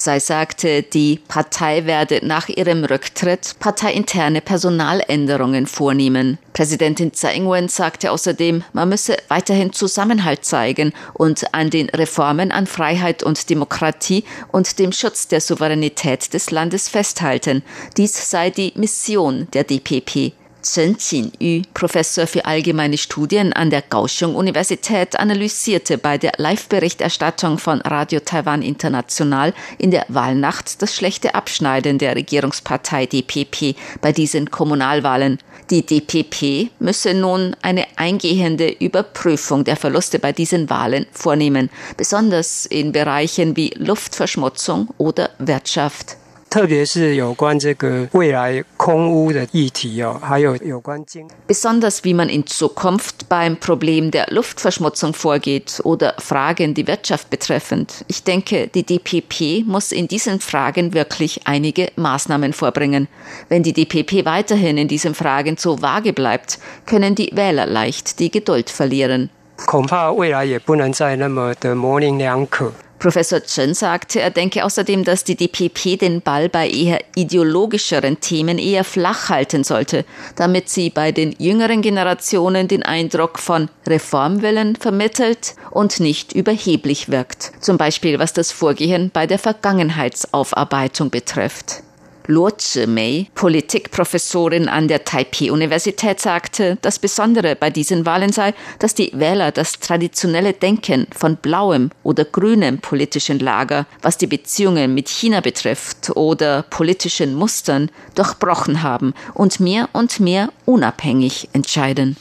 [0.00, 6.38] Tsai sagte, die Partei werde nach ihrem Rücktritt parteiinterne Personaländerungen vornehmen.
[6.54, 12.66] Präsidentin Tsai Ing-wen sagte außerdem, man müsse weiterhin Zusammenhalt zeigen und an den Reformen an
[12.66, 17.62] Freiheit und Demokratie und dem Schutz der Souveränität des Landes festhalten.
[17.98, 20.32] Dies sei die Mission der DPP.
[20.62, 28.20] Chen Qinyu, Professor für allgemeine Studien an der Kaohsiung-Universität, analysierte bei der Live-Berichterstattung von Radio
[28.20, 35.38] Taiwan International in der Wahlnacht das schlechte Abschneiden der Regierungspartei DPP bei diesen Kommunalwahlen.
[35.70, 42.92] Die DPP müsse nun eine eingehende Überprüfung der Verluste bei diesen Wahlen vornehmen, besonders in
[42.92, 46.19] Bereichen wie Luftverschmutzung oder Wirtschaft.
[46.49, 57.29] 特别是有关这个未来空污的议题哦，还有有关经 Besonders wie man in Zukunft beim Problem der Luftverschmutzung vorgeht oder Fragen die Wirtschaft
[57.29, 58.05] betreffend.
[58.07, 63.09] Ich denke, die DPP muss in diesen Fragen wirklich einige Maßnahmen vorbringen.
[63.49, 68.31] Wenn die DPP weiterhin in diesen Fragen so vage bleibt, können die Wähler leicht die
[68.31, 69.29] Geduld verlieren.
[69.65, 72.71] 恐怕未来也不能再那么的模棱两可。
[73.00, 78.58] Professor Chen sagte, er denke außerdem, dass die DPP den Ball bei eher ideologischeren Themen
[78.58, 80.04] eher flach halten sollte,
[80.36, 87.52] damit sie bei den jüngeren Generationen den Eindruck von Reformwillen vermittelt und nicht überheblich wirkt.
[87.60, 91.82] Zum Beispiel was das Vorgehen bei der Vergangenheitsaufarbeitung betrifft.
[92.30, 99.10] Luo Zhimei, Politikprofessorin an der Taipei-Universität, sagte, das Besondere bei diesen Wahlen sei, dass die
[99.12, 105.40] Wähler das traditionelle Denken von blauem oder grünem politischen Lager, was die Beziehungen mit China
[105.40, 112.16] betrifft oder politischen Mustern, durchbrochen haben und mehr und mehr unabhängig entscheiden.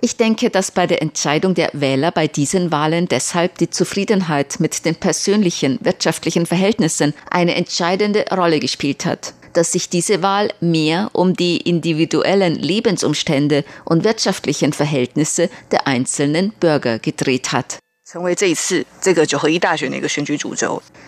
[0.00, 4.84] Ich denke, dass bei der Entscheidung der Wähler bei diesen Wahlen deshalb die Zufriedenheit mit
[4.84, 11.34] den persönlichen wirtschaftlichen Verhältnissen eine entscheidende Rolle gespielt hat dass sich diese Wahl mehr um
[11.34, 17.78] die individuellen Lebensumstände und wirtschaftlichen Verhältnisse der einzelnen Bürger gedreht hat.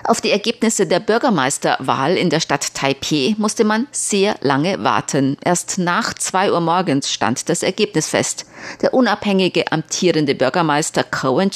[0.05, 5.37] Auf die Ergebnisse der Bürgermeisterwahl in der Stadt Taipei musste man sehr lange warten.
[5.45, 8.47] Erst nach zwei Uhr morgens stand das Ergebnis fest.
[8.83, 11.51] Der unabhängige amtierende Bürgermeister Cohen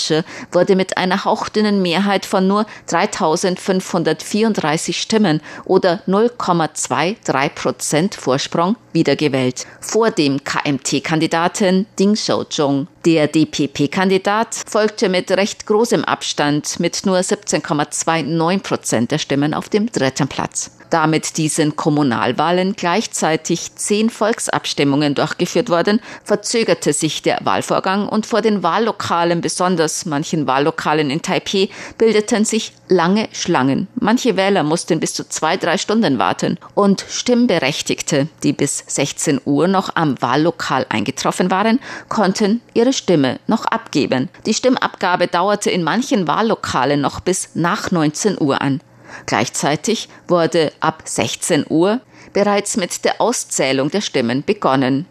[0.52, 9.66] wurde mit einer hauchdünnen Mehrheit von nur 3534 Stimmen oder 0,23 Prozent Vorsprung wiedergewählt.
[9.80, 18.62] Vor dem KMT-Kandidaten Ding Xiaozhong Der DPP-Kandidat folgte mit recht großem Abstand mit nur 17,29
[18.62, 20.70] Prozent der Stimmen auf dem dritten Platz.
[20.90, 28.42] Da mit diesen Kommunalwahlen gleichzeitig zehn Volksabstimmungen durchgeführt wurden, verzögerte sich der Wahlvorgang und vor
[28.42, 33.86] den Wahllokalen, besonders manchen Wahllokalen in Taipeh, bildeten sich lange Schlangen.
[33.94, 39.68] Manche Wähler mussten bis zu zwei, drei Stunden warten und Stimmberechtigte, die bis 16 Uhr
[39.68, 44.28] noch am Wahllokal eingetroffen waren, konnten ihre Stimme noch abgeben.
[44.44, 48.80] Die Stimmabgabe dauerte in manchen Wahllokalen noch bis nach 19 Uhr an.
[49.26, 52.00] Gleichzeitig wurde ab 16 Uhr
[52.32, 55.06] bereits mit der Auszählung der Stimmen begonnen.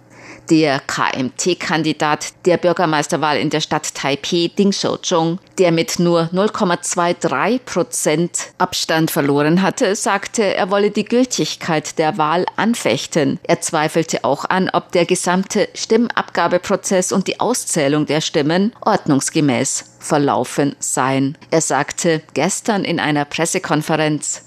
[0.50, 8.32] Der KMT-Kandidat der Bürgermeisterwahl in der Stadt Taipei, Ding Shouzhong, der mit nur 0,23 Prozent
[8.58, 13.40] Abstand verloren hatte, sagte, er wolle die Gültigkeit der Wahl anfechten.
[13.44, 20.76] Er zweifelte auch an, ob der gesamte Stimmabgabeprozess und die Auszählung der Stimmen ordnungsgemäß verlaufen
[20.80, 21.38] seien.
[21.52, 24.44] Er sagte gestern in einer Pressekonferenz,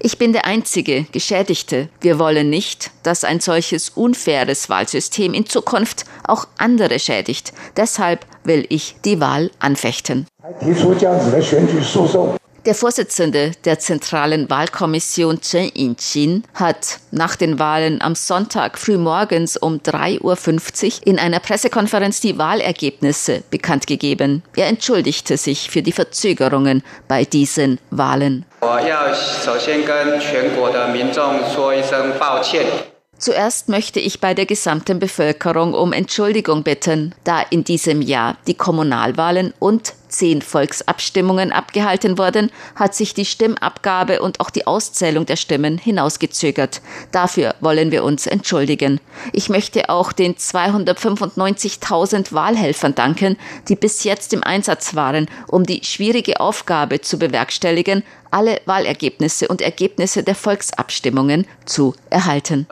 [0.00, 1.88] ich bin der einzige Geschädigte.
[2.00, 7.52] Wir wollen nicht, dass ein solches unfaires Wahlsystem in Zukunft auch andere schädigt.
[7.76, 10.26] Deshalb will ich die Wahl anfechten.
[12.66, 19.76] Der Vorsitzende der Zentralen Wahlkommission Chen In-chin hat nach den Wahlen am Sonntag frühmorgens um
[19.76, 20.20] 3.50
[21.00, 24.42] Uhr in einer Pressekonferenz die Wahlergebnisse bekannt gegeben.
[24.54, 28.44] Er entschuldigte sich für die Verzögerungen bei diesen Wahlen.
[33.18, 38.54] Zuerst möchte ich bei der gesamten Bevölkerung um Entschuldigung bitten, da in diesem Jahr die
[38.54, 45.36] Kommunalwahlen und zehn Volksabstimmungen abgehalten wurden, hat sich die Stimmabgabe und auch die Auszählung der
[45.36, 46.80] Stimmen hinausgezögert.
[47.12, 49.00] Dafür wollen wir uns entschuldigen.
[49.32, 53.36] Ich möchte auch den 295.000 Wahlhelfern danken,
[53.68, 59.62] die bis jetzt im Einsatz waren, um die schwierige Aufgabe zu bewerkstelligen, alle Wahlergebnisse und
[59.62, 62.66] Ergebnisse der Volksabstimmungen zu erhalten.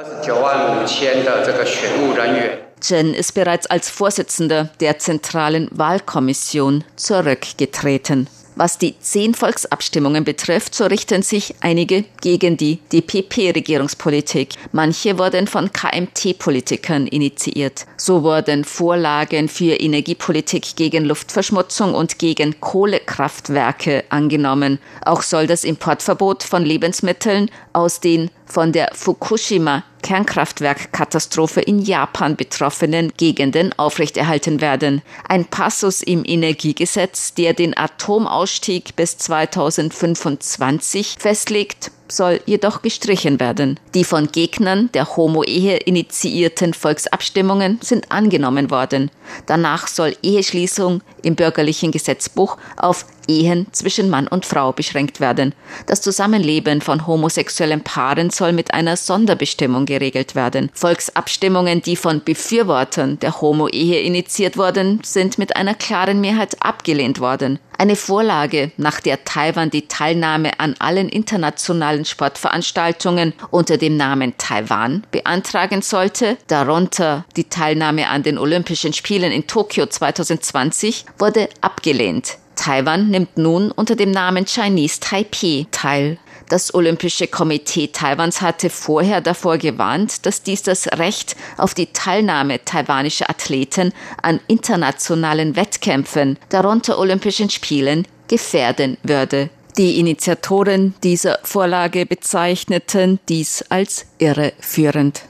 [2.80, 8.28] Chen ist bereits als Vorsitzender der Zentralen Wahlkommission zurückgetreten.
[8.58, 14.54] Was die zehn Volksabstimmungen betrifft, so richten sich einige gegen die DPP-Regierungspolitik.
[14.72, 17.84] Manche wurden von KMT-Politikern initiiert.
[17.98, 24.78] So wurden Vorlagen für Energiepolitik gegen Luftverschmutzung und gegen Kohlekraftwerke angenommen.
[25.04, 33.12] Auch soll das Importverbot von Lebensmitteln aus den von der Fukushima Kernkraftwerkkatastrophe in Japan betroffenen
[33.16, 35.02] Gegenden aufrechterhalten werden.
[35.28, 43.78] Ein Passus im Energiegesetz, der den Atomausstieg bis 2025 festlegt, soll jedoch gestrichen werden.
[43.94, 49.10] Die von Gegnern der Homo-Ehe initiierten Volksabstimmungen sind angenommen worden.
[49.46, 55.54] Danach soll Eheschließung im bürgerlichen Gesetzbuch auf Ehen zwischen Mann und Frau beschränkt werden.
[55.86, 60.70] Das Zusammenleben von homosexuellen Paaren soll mit einer Sonderbestimmung geregelt werden.
[60.74, 67.58] Volksabstimmungen, die von Befürwortern der Homo-Ehe initiiert wurden, sind mit einer klaren Mehrheit abgelehnt worden.
[67.78, 75.02] Eine Vorlage, nach der Taiwan die Teilnahme an allen internationalen Sportveranstaltungen unter dem Namen Taiwan
[75.10, 82.38] beantragen sollte, darunter die Teilnahme an den Olympischen Spielen in Tokio 2020, wurde abgelehnt.
[82.56, 86.18] Taiwan nimmt nun unter dem Namen Chinese Taipei teil.
[86.48, 92.64] Das Olympische Komitee Taiwans hatte vorher davor gewarnt, dass dies das Recht auf die Teilnahme
[92.64, 99.50] taiwanischer Athleten an internationalen Wettkämpfen, darunter Olympischen Spielen, gefährden würde.
[99.76, 105.22] Die Initiatoren dieser Vorlage bezeichneten dies als irreführend.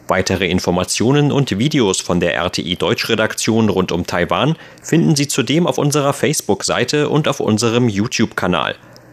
[0.07, 5.77] Weitere Informationen und Videos von der RTI Deutschredaktion rund um Taiwan finden Sie zudem auf
[5.77, 8.73] unserer Facebook-Seite und auf unserem YouTube-Kanal.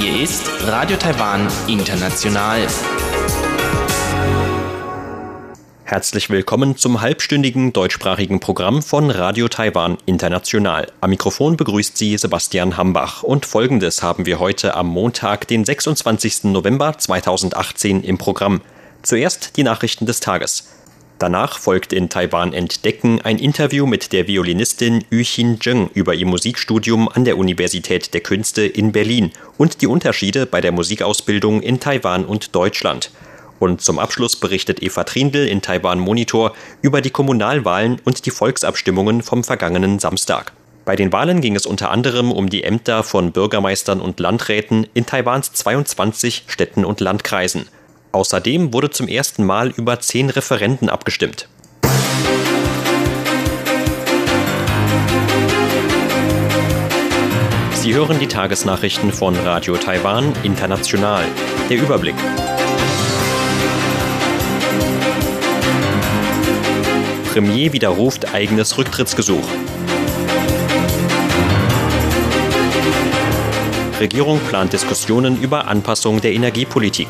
[0.00, 2.68] Hier ist Radio Taiwan International.
[5.82, 10.86] Herzlich willkommen zum halbstündigen deutschsprachigen Programm von Radio Taiwan International.
[11.00, 16.44] Am Mikrofon begrüßt Sie Sebastian Hambach und folgendes haben wir heute am Montag, den 26.
[16.44, 18.60] November 2018 im Programm.
[19.02, 20.77] Zuerst die Nachrichten des Tages.
[21.18, 26.26] Danach folgt in Taiwan Entdecken ein Interview mit der Violinistin Yu Xin Zheng über ihr
[26.26, 31.80] Musikstudium an der Universität der Künste in Berlin und die Unterschiede bei der Musikausbildung in
[31.80, 33.10] Taiwan und Deutschland.
[33.58, 39.22] Und zum Abschluss berichtet Eva Trindl in Taiwan Monitor über die Kommunalwahlen und die Volksabstimmungen
[39.22, 40.52] vom vergangenen Samstag.
[40.84, 45.04] Bei den Wahlen ging es unter anderem um die Ämter von Bürgermeistern und Landräten in
[45.04, 47.66] Taiwans 22 Städten und Landkreisen.
[48.12, 51.48] Außerdem wurde zum ersten Mal über zehn Referenden abgestimmt.
[57.74, 61.24] Sie hören die Tagesnachrichten von Radio Taiwan International.
[61.70, 62.16] Der Überblick.
[67.32, 69.48] Premier widerruft eigenes Rücktrittsgesuch.
[74.00, 77.08] Regierung plant Diskussionen über Anpassung der Energiepolitik.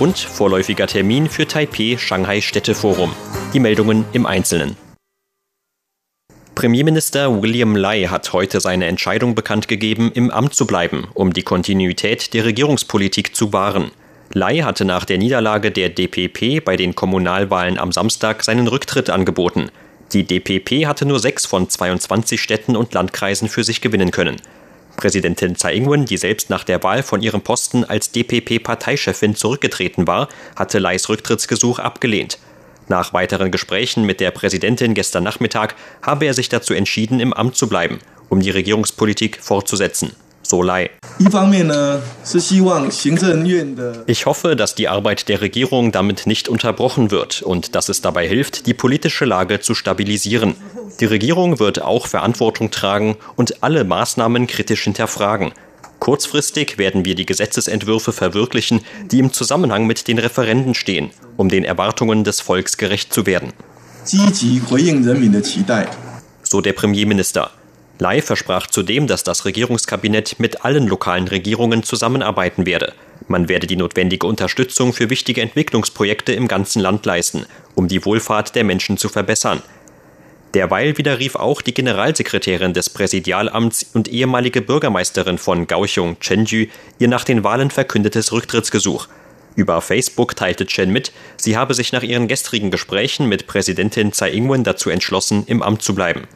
[0.00, 3.12] Und vorläufiger Termin für Taipei Shanghai Städteforum.
[3.52, 4.76] Die Meldungen im Einzelnen.
[6.56, 11.44] Premierminister William Lai hat heute seine Entscheidung bekannt gegeben, im Amt zu bleiben, um die
[11.44, 13.92] Kontinuität der Regierungspolitik zu wahren.
[14.32, 19.70] Lai hatte nach der Niederlage der DPP bei den Kommunalwahlen am Samstag seinen Rücktritt angeboten.
[20.12, 24.36] Die DPP hatte nur sechs von 22 Städten und Landkreisen für sich gewinnen können.
[24.96, 30.28] Präsidentin Tsai Ing-wen, die selbst nach der Wahl von ihrem Posten als DPP-Parteichefin zurückgetreten war,
[30.56, 32.38] hatte Lais Rücktrittsgesuch abgelehnt.
[32.88, 37.56] Nach weiteren Gesprächen mit der Präsidentin gestern Nachmittag habe er sich dazu entschieden, im Amt
[37.56, 40.12] zu bleiben, um die Regierungspolitik fortzusetzen.
[44.06, 48.28] Ich hoffe, dass die Arbeit der Regierung damit nicht unterbrochen wird und dass es dabei
[48.28, 50.54] hilft, die politische Lage zu stabilisieren.
[51.00, 55.52] Die Regierung wird auch Verantwortung tragen und alle Maßnahmen kritisch hinterfragen.
[55.98, 61.64] Kurzfristig werden wir die Gesetzesentwürfe verwirklichen, die im Zusammenhang mit den Referenden stehen, um den
[61.64, 63.52] Erwartungen des Volks gerecht zu werden.
[66.42, 67.50] So der Premierminister.
[67.98, 72.92] Lai versprach zudem, dass das Regierungskabinett mit allen lokalen Regierungen zusammenarbeiten werde.
[73.28, 78.54] Man werde die notwendige Unterstützung für wichtige Entwicklungsprojekte im ganzen Land leisten, um die Wohlfahrt
[78.56, 79.62] der Menschen zu verbessern.
[80.54, 86.66] Derweil widerrief auch die Generalsekretärin des Präsidialamts und ehemalige Bürgermeisterin von Kaohsiung, Chen Ju,
[86.98, 89.08] ihr nach den Wahlen verkündetes Rücktrittsgesuch.
[89.56, 94.30] Über Facebook teilte Chen mit, sie habe sich nach ihren gestrigen Gesprächen mit Präsidentin Tsai
[94.32, 96.26] Ing-wen dazu entschlossen, im Amt zu bleiben.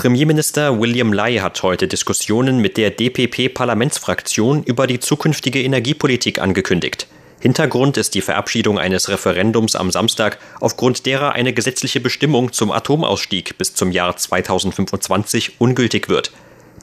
[0.00, 7.06] Premierminister William Lai hat heute Diskussionen mit der DPP-Parlamentsfraktion über die zukünftige Energiepolitik angekündigt.
[7.38, 13.58] Hintergrund ist die Verabschiedung eines Referendums am Samstag, aufgrund derer eine gesetzliche Bestimmung zum Atomausstieg
[13.58, 16.32] bis zum Jahr 2025 ungültig wird.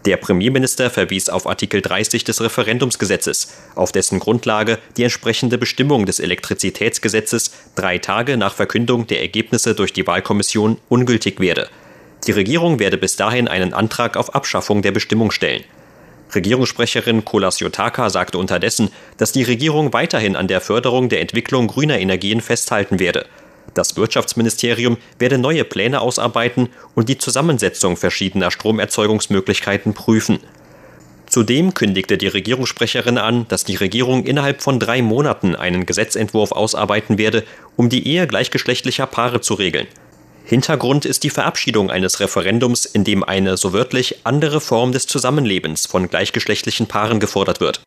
[0.06, 6.20] Der Premierminister verwies auf Artikel 30 des Referendumsgesetzes, auf dessen Grundlage die entsprechende Bestimmung des
[6.20, 11.68] Elektrizitätsgesetzes drei Tage nach Verkündung der Ergebnisse durch die Wahlkommission ungültig werde.
[12.28, 15.63] Die Regierung werde bis dahin einen Antrag auf Abschaffung der Bestimmung stellen.
[16.36, 21.98] Regierungssprecherin Kolas Yotaka sagte unterdessen, dass die Regierung weiterhin an der Förderung der Entwicklung grüner
[21.98, 23.26] Energien festhalten werde.
[23.74, 30.40] Das Wirtschaftsministerium werde neue Pläne ausarbeiten und die Zusammensetzung verschiedener Stromerzeugungsmöglichkeiten prüfen.
[31.28, 37.18] Zudem kündigte die Regierungssprecherin an, dass die Regierung innerhalb von drei Monaten einen Gesetzentwurf ausarbeiten
[37.18, 37.44] werde,
[37.78, 39.88] um die Ehe gleichgeschlechtlicher Paare zu regeln.
[40.48, 45.86] Hintergrund ist die Verabschiedung eines Referendums, in dem eine so wörtlich andere Form des Zusammenlebens
[45.88, 47.82] von gleichgeschlechtlichen Paaren gefordert wird.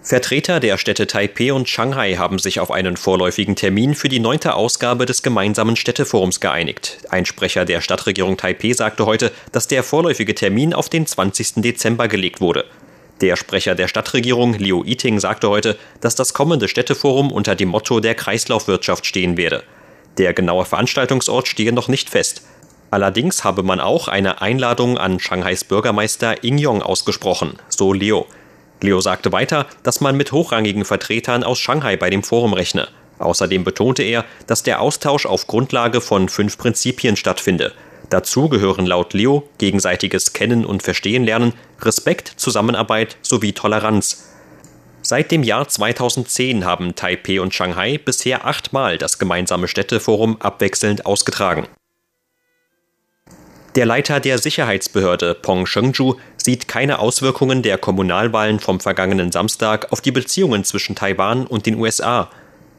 [0.00, 4.54] Vertreter der Städte Taipei und Shanghai haben sich auf einen vorläufigen Termin für die neunte
[4.54, 6.98] Ausgabe des gemeinsamen Städteforums geeinigt.
[7.10, 11.54] Ein Sprecher der Stadtregierung Taipei sagte heute, dass der vorläufige Termin auf den 20.
[11.56, 12.64] Dezember gelegt wurde.
[13.20, 17.98] Der Sprecher der Stadtregierung, Liu Yiting, sagte heute, dass das kommende Städteforum unter dem Motto
[17.98, 19.64] der Kreislaufwirtschaft stehen werde.
[20.18, 22.42] Der genaue Veranstaltungsort stehe noch nicht fest.
[22.90, 28.26] Allerdings habe man auch eine Einladung an Shanghais Bürgermeister Ing Yong ausgesprochen, so Leo.
[28.80, 32.88] Leo sagte weiter, dass man mit hochrangigen Vertretern aus Shanghai bei dem Forum rechne.
[33.18, 37.72] Außerdem betonte er, dass der Austausch auf Grundlage von fünf Prinzipien stattfinde.
[38.10, 44.35] Dazu gehören laut Leo gegenseitiges Kennen und Verstehen lernen, Respekt, Zusammenarbeit sowie Toleranz.
[45.08, 51.68] Seit dem Jahr 2010 haben Taipei und Shanghai bisher achtmal das gemeinsame Städteforum abwechselnd ausgetragen.
[53.76, 60.00] Der Leiter der Sicherheitsbehörde Pong Shengju sieht keine Auswirkungen der Kommunalwahlen vom vergangenen Samstag auf
[60.00, 62.28] die Beziehungen zwischen Taiwan und den USA.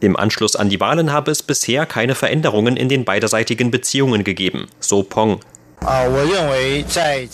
[0.01, 4.67] Im Anschluss an die Wahlen habe es bisher keine Veränderungen in den beiderseitigen Beziehungen gegeben,
[4.81, 5.39] so Pong.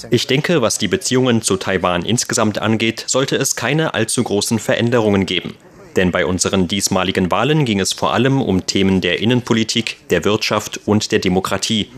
[0.09, 5.25] Ich denke, was die Beziehungen zu Taiwan insgesamt angeht, sollte es keine allzu großen Veränderungen
[5.25, 5.55] geben.
[5.95, 10.79] Denn bei unseren diesmaligen Wahlen ging es vor allem um Themen der Innenpolitik, der Wirtschaft
[10.85, 11.89] und der Demokratie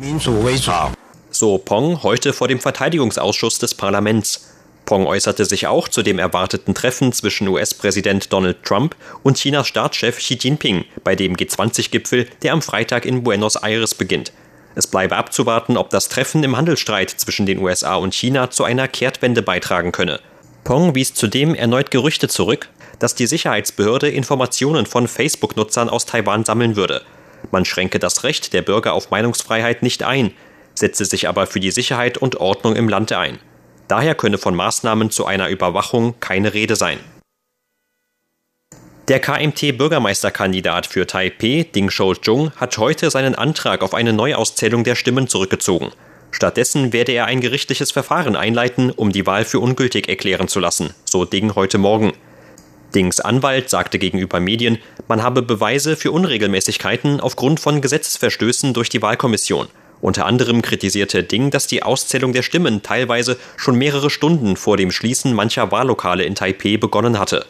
[1.35, 4.51] so Pong heute vor dem Verteidigungsausschuss des Parlaments.
[4.85, 10.17] Pong äußerte sich auch zu dem erwarteten Treffen zwischen US-Präsident Donald Trump und Chinas Staatschef
[10.17, 14.31] Xi Jinping bei dem G20-Gipfel, der am Freitag in Buenos Aires beginnt.
[14.75, 18.87] Es bleibe abzuwarten, ob das Treffen im Handelsstreit zwischen den USA und China zu einer
[18.87, 20.19] Kehrtwende beitragen könne.
[20.65, 22.69] Pong wies zudem erneut Gerüchte zurück,
[22.99, 27.01] dass die Sicherheitsbehörde Informationen von Facebook-Nutzern aus Taiwan sammeln würde.
[27.51, 30.33] Man schränke das Recht der Bürger auf Meinungsfreiheit nicht ein,
[30.73, 33.39] setze sich aber für die Sicherheit und Ordnung im Land ein.
[33.87, 36.99] Daher könne von Maßnahmen zu einer Überwachung keine Rede sein.
[39.07, 45.27] Der KMT-Bürgermeisterkandidat für Taipeh, Ding Shou-jung, hat heute seinen Antrag auf eine Neuauszählung der Stimmen
[45.27, 45.91] zurückgezogen.
[46.31, 50.89] Stattdessen werde er ein gerichtliches Verfahren einleiten, um die Wahl für ungültig erklären zu lassen,
[51.03, 52.13] so Ding heute Morgen.
[52.95, 59.03] Dings Anwalt sagte gegenüber Medien, man habe Beweise für Unregelmäßigkeiten aufgrund von Gesetzesverstößen durch die
[59.03, 59.67] Wahlkommission.
[60.01, 64.89] Unter anderem kritisierte Ding, dass die Auszählung der Stimmen teilweise schon mehrere Stunden vor dem
[64.89, 67.45] Schließen mancher Wahllokale in Taipeh begonnen hatte.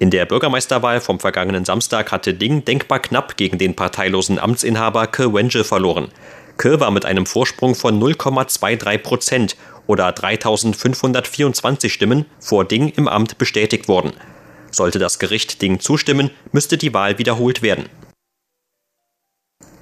[0.00, 5.34] In der Bürgermeisterwahl vom vergangenen Samstag hatte Ding denkbar knapp gegen den parteilosen Amtsinhaber Ke
[5.34, 6.08] Wenje verloren.
[6.56, 9.56] Ke war mit einem Vorsprung von 0,23 Prozent
[9.88, 14.12] oder 3524 Stimmen vor Ding im Amt bestätigt worden.
[14.70, 17.86] Sollte das Gericht Ding zustimmen, müsste die Wahl wiederholt werden.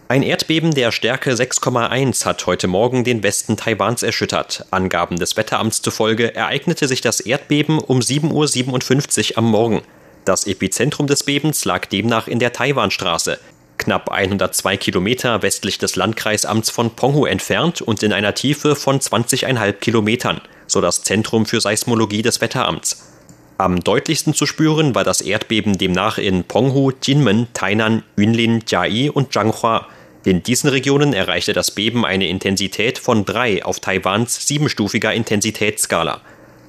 [0.08, 4.64] Ein Erdbeben der Stärke 6,1 hat heute Morgen den Westen Taiwans erschüttert.
[4.70, 9.82] Angaben des Wetteramts zufolge ereignete sich das Erdbeben um 7.57 Uhr am Morgen.
[10.26, 13.38] Das Epizentrum des Bebens lag demnach in der Taiwanstraße,
[13.78, 19.74] knapp 102 Kilometer westlich des Landkreisamts von Penghu entfernt und in einer Tiefe von 20,5
[19.74, 23.12] Kilometern, so das Zentrum für Seismologie des Wetteramts.
[23.56, 29.32] Am deutlichsten zu spüren war das Erdbeben demnach in Penghu, Jinmen, Tainan, Yunlin, Jiayi und
[29.32, 29.86] Zhanghua.
[30.24, 36.20] In diesen Regionen erreichte das Beben eine Intensität von 3 auf Taiwans siebenstufiger Intensitätsskala.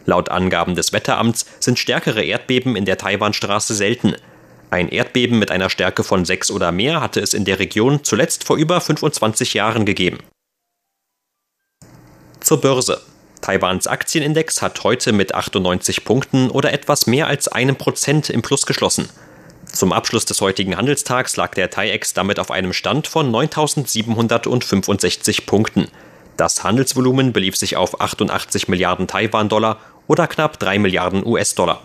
[0.07, 4.15] Laut Angaben des Wetteramts sind stärkere Erdbeben in der Taiwanstraße selten.
[4.71, 8.45] Ein Erdbeben mit einer Stärke von 6 oder mehr hatte es in der Region zuletzt
[8.45, 10.19] vor über 25 Jahren gegeben.
[12.39, 13.01] Zur Börse.
[13.41, 18.65] Taiwans Aktienindex hat heute mit 98 Punkten oder etwas mehr als einem Prozent im Plus
[18.65, 19.09] geschlossen.
[19.65, 25.89] Zum Abschluss des heutigen Handelstags lag der TAIEX damit auf einem Stand von 9.765 Punkten.
[26.37, 31.81] Das Handelsvolumen belief sich auf 88 Milliarden Taiwan-Dollar oder knapp 3 Milliarden US-Dollar.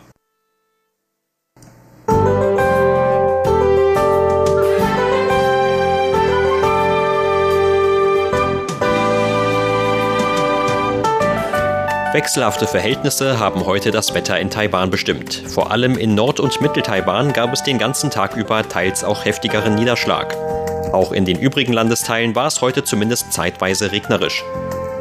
[12.13, 15.33] Wechselhafte Verhältnisse haben heute das Wetter in Taiwan bestimmt.
[15.33, 19.77] Vor allem in Nord- und Mittel-Taiwan gab es den ganzen Tag über teils auch heftigeren
[19.77, 20.37] Niederschlag.
[20.93, 24.45] Auch in den übrigen Landesteilen war es heute zumindest zeitweise regnerisch.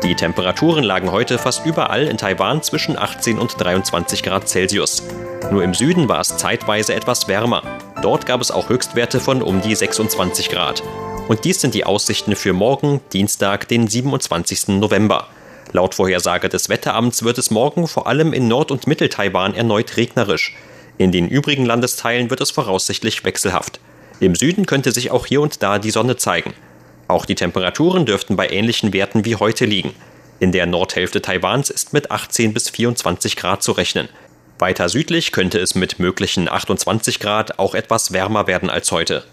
[0.04, 5.04] Die Temperaturen lagen heute fast überall in Taiwan zwischen 18 und 23 Grad Celsius.
[5.52, 7.62] Nur im Süden war es zeitweise etwas wärmer.
[8.02, 10.82] Dort gab es auch Höchstwerte von um die 26 Grad.
[11.28, 14.70] Und dies sind die Aussichten für morgen, Dienstag, den 27.
[14.70, 15.28] November.
[15.74, 20.56] Laut Vorhersage des Wetteramts wird es morgen vor allem in Nord- und Mittel-Taiwan erneut regnerisch.
[20.98, 23.80] In den übrigen Landesteilen wird es voraussichtlich wechselhaft.
[24.22, 26.53] Im Süden könnte sich auch hier und da die Sonne zeigen.
[27.07, 29.95] Auch die Temperaturen dürften bei ähnlichen Werten wie heute liegen.
[30.39, 34.09] In der Nordhälfte Taiwans ist mit 18 bis 24 Grad zu rechnen.
[34.59, 39.24] Weiter südlich könnte es mit möglichen 28 Grad auch etwas wärmer werden als heute.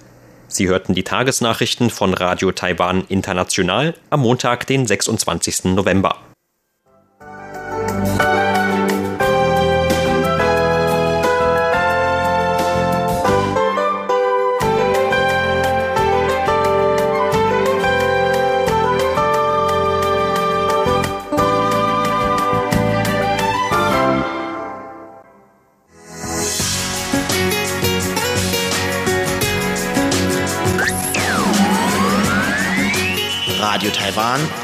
[0.49, 5.65] Sie hörten die Tagesnachrichten von Radio Taiwan International am Montag, den 26.
[5.65, 6.17] November.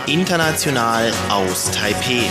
[0.07, 2.25] International aus Taipeh.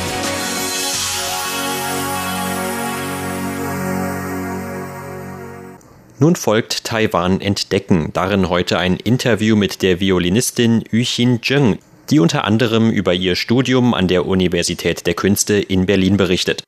[6.20, 12.20] Nun folgt Taiwan entdecken, darin heute ein Interview mit der Violinistin Yu Xin Zheng die
[12.20, 16.64] unter anderem über ihr Studium an der Universität der Künste in Berlin berichtet.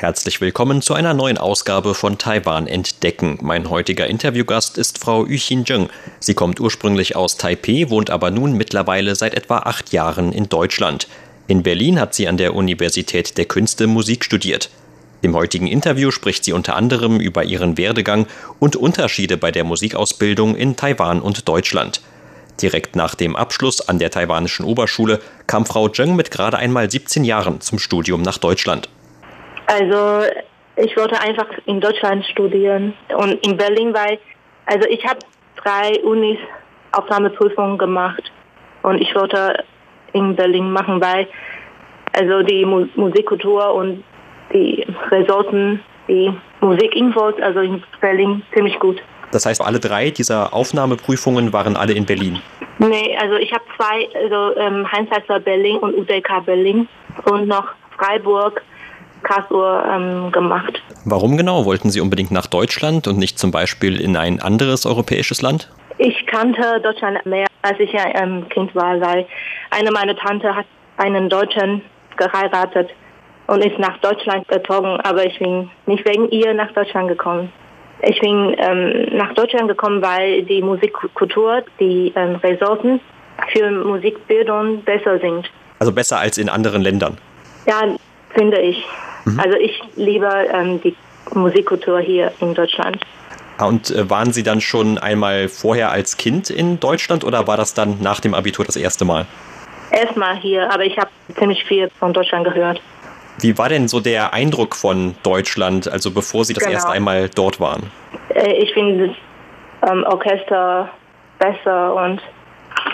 [0.00, 3.36] Herzlich willkommen zu einer neuen Ausgabe von Taiwan Entdecken.
[3.42, 5.90] Mein heutiger Interviewgast ist Frau Yuxin Zheng.
[6.20, 11.06] Sie kommt ursprünglich aus Taipei, wohnt aber nun mittlerweile seit etwa acht Jahren in Deutschland.
[11.48, 14.70] In Berlin hat sie an der Universität der Künste Musik studiert.
[15.20, 18.26] Im heutigen Interview spricht sie unter anderem über ihren Werdegang
[18.58, 22.00] und Unterschiede bei der Musikausbildung in Taiwan und Deutschland.
[22.62, 27.22] Direkt nach dem Abschluss an der taiwanischen Oberschule kam Frau Zheng mit gerade einmal 17
[27.22, 28.88] Jahren zum Studium nach Deutschland.
[29.70, 30.26] Also
[30.76, 34.18] ich wollte einfach in Deutschland studieren und in Berlin, weil
[34.66, 35.18] also ich habe
[35.62, 36.38] drei Unis
[36.92, 38.32] Aufnahmeprüfungen gemacht
[38.82, 39.62] und ich wollte
[40.12, 41.28] in Berlin machen, weil
[42.18, 44.02] also die Mu Musikkultur und
[44.52, 49.00] die Ressourcen, die Musikinfos, also in Berlin ziemlich gut.
[49.30, 52.40] Das heißt, alle drei dieser Aufnahmeprüfungen waren alle in Berlin?
[52.78, 55.08] Nee, also ich habe zwei, also ähm, Heinz
[55.44, 56.88] Berlin und UDK Berlin
[57.26, 58.62] und noch Freiburg,
[59.22, 60.82] Karlsruhe ähm, gemacht.
[61.04, 61.64] Warum genau?
[61.64, 65.70] Wollten Sie unbedingt nach Deutschland und nicht zum Beispiel in ein anderes europäisches Land?
[65.98, 69.26] Ich kannte Deutschland mehr, als ich ein ähm, Kind war, weil
[69.70, 70.66] eine meiner Tante hat
[70.96, 71.82] einen Deutschen
[72.16, 72.90] geheiratet
[73.46, 77.52] und ist nach Deutschland gezogen, aber ich bin nicht wegen ihr nach Deutschland gekommen.
[78.02, 83.00] Ich bin ähm, nach Deutschland gekommen, weil die Musikkultur, die ähm, Ressourcen
[83.52, 85.50] für Musikbildung besser sind.
[85.78, 87.18] Also besser als in anderen Ländern?
[87.66, 87.82] Ja,
[88.34, 88.84] finde ich.
[89.24, 89.40] Mhm.
[89.40, 90.94] Also ich liebe ähm, die
[91.34, 92.98] Musikkultur hier in Deutschland.
[93.58, 97.56] Ah, und äh, waren Sie dann schon einmal vorher als Kind in Deutschland oder war
[97.56, 99.26] das dann nach dem Abitur das erste Mal?
[99.90, 102.80] Erstmal hier, aber ich habe ziemlich viel von Deutschland gehört.
[103.40, 106.74] Wie war denn so der Eindruck von Deutschland, also bevor Sie das genau.
[106.74, 107.90] erste einmal dort waren?
[108.34, 110.90] Äh, ich finde das ähm, Orchester
[111.38, 112.20] besser und,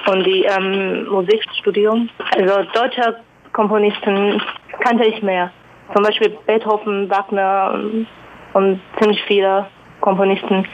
[0.07, 2.09] und die ähm, Musikstudium.
[2.37, 3.17] Also deutsche
[3.53, 4.41] Komponisten
[4.81, 5.51] kannte ich mehr
[5.95, 8.07] zum Beispiel Beethoven, Wagner und,
[8.55, 9.67] und ziemlich viele
[10.01, 10.67] Komponisten.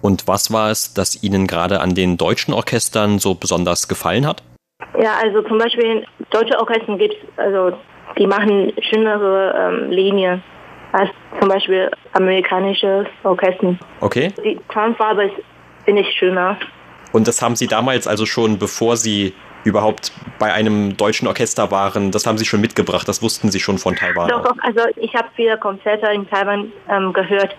[0.00, 4.42] Und was war es, das Ihnen gerade an den deutschen Orchestern so besonders gefallen hat?
[5.00, 7.76] Ja, also zum Beispiel deutsche Orchester gibt es, also
[8.16, 10.42] die machen schönere ähm, Linien
[10.92, 13.76] als zum Beispiel amerikanische Orchester.
[14.00, 14.32] Okay.
[14.44, 15.44] Die ist,
[15.84, 16.56] finde ich, schöner.
[17.12, 19.34] Und das haben Sie damals also schon, bevor Sie
[19.64, 22.10] überhaupt bei einem deutschen Orchester waren.
[22.10, 24.28] Das haben Sie schon mitgebracht, das wussten Sie schon von Taiwan.
[24.28, 27.54] Doch, doch also ich habe viele Konzerte in Taiwan ähm, gehört.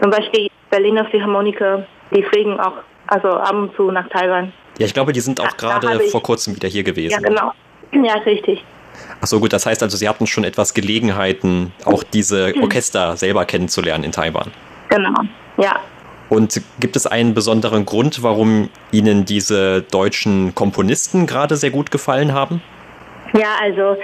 [0.00, 2.74] Zum Beispiel Berliner Philharmoniker, die fliegen auch
[3.06, 4.52] also ab und zu nach Taiwan.
[4.78, 7.20] Ja, ich glaube, die sind auch gerade vor kurzem wieder hier gewesen.
[7.22, 7.52] Ja, genau.
[7.90, 8.62] Ja, richtig.
[9.22, 13.46] Ach so, gut, das heißt also, Sie hatten schon etwas Gelegenheiten, auch diese Orchester selber
[13.46, 14.50] kennenzulernen in Taiwan.
[14.90, 15.14] Genau,
[15.56, 15.80] ja.
[16.28, 22.34] Und gibt es einen besonderen Grund, warum Ihnen diese deutschen Komponisten gerade sehr gut gefallen
[22.34, 22.62] haben?
[23.32, 23.96] Ja, also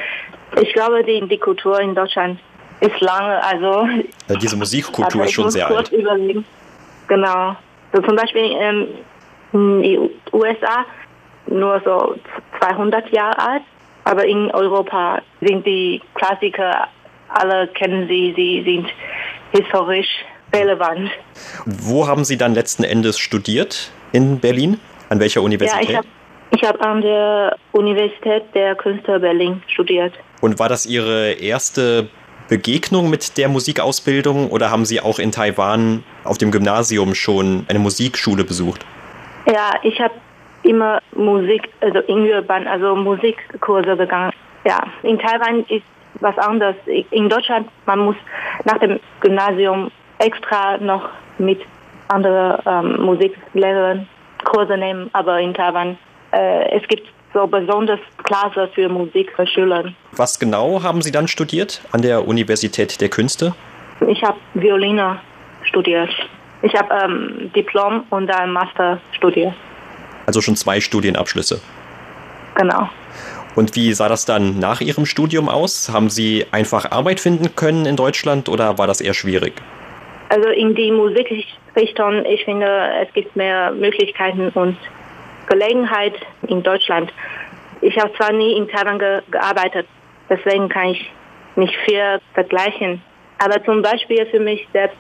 [0.61, 2.39] ich glaube, die, die Kultur in Deutschland
[2.81, 3.87] ist lange, also
[4.29, 5.93] ja, diese Musikkultur also ist schon sehr alt.
[5.93, 6.45] Überlegen.
[7.09, 7.57] Genau.
[7.93, 8.89] So zum Beispiel ähm,
[9.53, 10.85] in den USA
[11.47, 12.17] nur so
[12.61, 13.63] 200 Jahre alt,
[14.05, 16.89] aber in Europa sind die Klassiker,
[17.29, 18.89] alle kennen sie, sie sind
[19.53, 20.09] historisch
[20.55, 21.11] relevant.
[21.67, 24.81] Wo haben Sie dann letzten Endes studiert in Berlin?
[25.11, 25.91] An welcher Universität?
[25.91, 26.01] Ja,
[26.51, 30.15] ich habe hab an der Universität der Künste Berlin studiert.
[30.41, 32.09] Und war das Ihre erste
[32.49, 37.79] Begegnung mit der Musikausbildung oder haben Sie auch in Taiwan auf dem Gymnasium schon eine
[37.79, 38.85] Musikschule besucht?
[39.47, 40.15] Ja, ich habe
[40.63, 44.33] immer Musik, also Ingürbahn, also Musikkurse gegangen.
[44.65, 45.85] Ja, in Taiwan ist
[46.21, 46.77] was anderes.
[47.11, 48.17] In Deutschland, man muss
[48.65, 51.09] nach dem Gymnasium extra noch
[51.39, 51.61] mit
[52.09, 54.09] anderen ähm, Musiklehrern
[54.45, 55.97] Kurse nehmen, aber in Taiwan
[56.33, 59.93] äh, es gibt so besonders Klasse für Musik für Schüler.
[60.13, 63.55] Was genau haben Sie dann studiert an der Universität der Künste?
[64.09, 65.19] Ich habe Violine
[65.63, 66.11] studiert.
[66.63, 69.55] Ich habe ähm, Diplom und ein Master studiert.
[70.27, 71.61] Also schon zwei Studienabschlüsse.
[72.55, 72.89] Genau.
[73.55, 75.91] Und wie sah das dann nach Ihrem Studium aus?
[75.93, 79.55] Haben Sie einfach Arbeit finden können in Deutschland oder war das eher schwierig?
[80.35, 82.67] Also in die Musikrichtung, ich finde,
[83.01, 84.77] es gibt mehr Möglichkeiten und
[85.47, 86.15] Gelegenheit
[86.49, 87.13] in Deutschland.
[87.81, 89.87] Ich habe zwar nie in Taiwan ge gearbeitet,
[90.29, 91.09] deswegen kann ich
[91.55, 93.01] nicht viel vergleichen.
[93.39, 94.97] Aber zum Beispiel für mich selbst,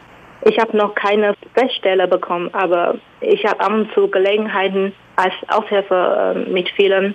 [0.46, 6.36] Ich habe noch keine Feststelle bekommen, aber ich habe ab und zu Gelegenheiten als Aushelfer
[6.36, 7.14] äh, mit vielen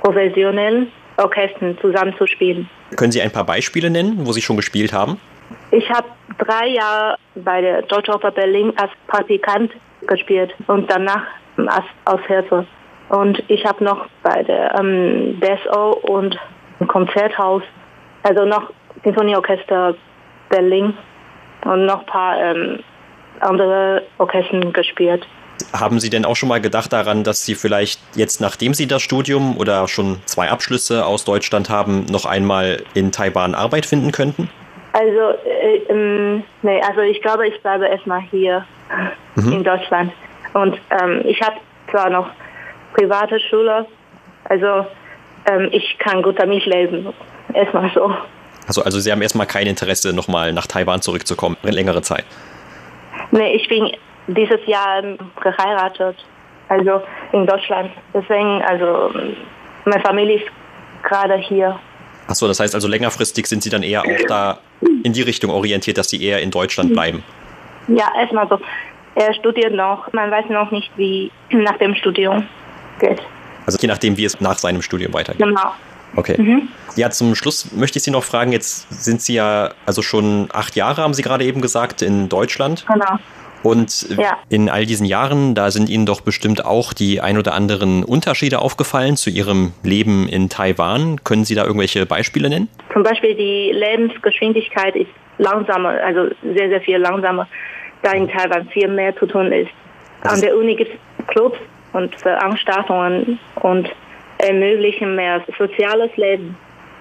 [0.00, 2.70] professionellen Orchestern zusammenzuspielen.
[2.96, 5.20] Können Sie ein paar Beispiele nennen, wo Sie schon gespielt haben?
[5.70, 9.72] Ich habe drei Jahre bei der Deutsche Oper Berlin als Praktikant
[10.06, 11.22] gespielt und danach
[11.56, 12.66] als Aushelfer.
[13.08, 16.38] Und ich habe noch bei der ähm, DSO und
[16.86, 17.62] Konzerthaus,
[18.22, 18.70] also noch
[19.04, 19.94] Sinfonieorchester
[20.48, 20.94] Berlin
[21.64, 22.78] und noch ein paar ähm,
[23.40, 25.26] andere Orchester gespielt.
[25.72, 29.02] Haben Sie denn auch schon mal gedacht daran, dass Sie vielleicht jetzt, nachdem Sie das
[29.02, 34.48] Studium oder schon zwei Abschlüsse aus Deutschland haben, noch einmal in Taiwan Arbeit finden könnten?
[34.92, 38.64] Also, äh, ähm, nee, also ich glaube, ich bleibe erstmal hier
[39.36, 39.52] mhm.
[39.52, 40.12] in Deutschland.
[40.52, 41.56] Und ähm, ich habe
[41.90, 42.28] zwar noch
[42.94, 43.86] private Schule,
[44.44, 44.86] also
[45.46, 47.12] ähm, ich kann gut damit leben.
[47.54, 48.12] Erstmal so.
[48.66, 52.24] Also, also Sie haben erstmal kein Interesse, nochmal nach Taiwan zurückzukommen, längere Zeit?
[53.30, 53.90] Nee, ich bin
[54.26, 55.02] dieses Jahr
[55.42, 56.16] geheiratet,
[56.68, 57.90] also in Deutschland.
[58.14, 59.10] Deswegen, also
[59.84, 60.46] meine Familie ist
[61.02, 61.78] gerade hier.
[62.26, 64.58] Achso, das heißt also längerfristig sind Sie dann eher auch da
[65.02, 67.22] in die Richtung orientiert, dass Sie eher in Deutschland bleiben?
[67.88, 68.58] Ja, erstmal so.
[69.14, 70.12] Er studiert noch.
[70.12, 72.46] Man weiß noch nicht, wie nach dem Studium
[73.00, 73.20] geht.
[73.66, 75.44] Also je nachdem, wie es nach seinem Studium weitergeht.
[75.46, 75.74] Genau.
[76.16, 76.40] Okay.
[76.40, 76.68] Mhm.
[76.96, 80.74] Ja, zum Schluss möchte ich Sie noch fragen, jetzt sind Sie ja, also schon acht
[80.76, 82.84] Jahre, haben Sie gerade eben gesagt, in Deutschland.
[82.86, 83.18] Genau.
[83.62, 84.38] Und ja.
[84.48, 88.60] in all diesen Jahren, da sind Ihnen doch bestimmt auch die ein oder anderen Unterschiede
[88.60, 91.22] aufgefallen zu Ihrem Leben in Taiwan.
[91.24, 92.68] Können Sie da irgendwelche Beispiele nennen?
[92.92, 97.46] Zum Beispiel die Lebensgeschwindigkeit ist langsamer, also sehr, sehr viel langsamer,
[98.02, 99.70] da in Taiwan viel mehr zu tun ist.
[100.22, 101.58] An der Uni gibt es Clubs
[101.92, 103.90] und Veranstaltungen und
[104.38, 106.56] ermöglichen mehr soziales Leben.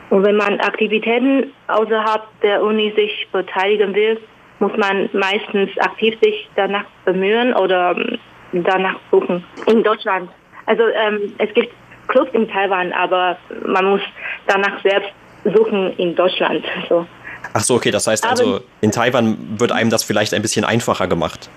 [0.10, 4.20] Und wenn man Aktivitäten außerhalb der Uni sich beteiligen will,
[4.60, 8.20] muss man meistens aktiv sich danach bemühen oder ähm,
[8.52, 9.44] danach suchen.
[9.68, 10.30] In Deutschland.
[10.66, 11.74] Also ähm, es gibt
[12.08, 14.02] Clubs in Taiwan, aber man muss
[14.48, 15.12] danach selbst
[15.44, 16.66] suchen in Deutschland.
[16.90, 17.06] So.
[17.54, 21.08] Ach so, okay, das heißt also, in Taiwan wird einem das vielleicht ein bisschen einfacher
[21.08, 21.50] gemacht.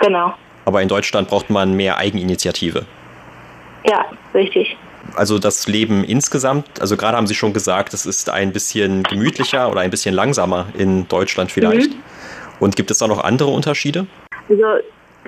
[0.00, 0.34] Genau.
[0.64, 2.84] Aber in Deutschland braucht man mehr Eigeninitiative.
[3.84, 4.04] Ja,
[4.34, 4.76] richtig.
[5.14, 9.70] Also das Leben insgesamt, also gerade haben Sie schon gesagt, es ist ein bisschen gemütlicher
[9.70, 11.92] oder ein bisschen langsamer in Deutschland vielleicht.
[11.92, 12.02] Mhm.
[12.60, 14.06] Und gibt es da noch andere Unterschiede?
[14.48, 14.64] Also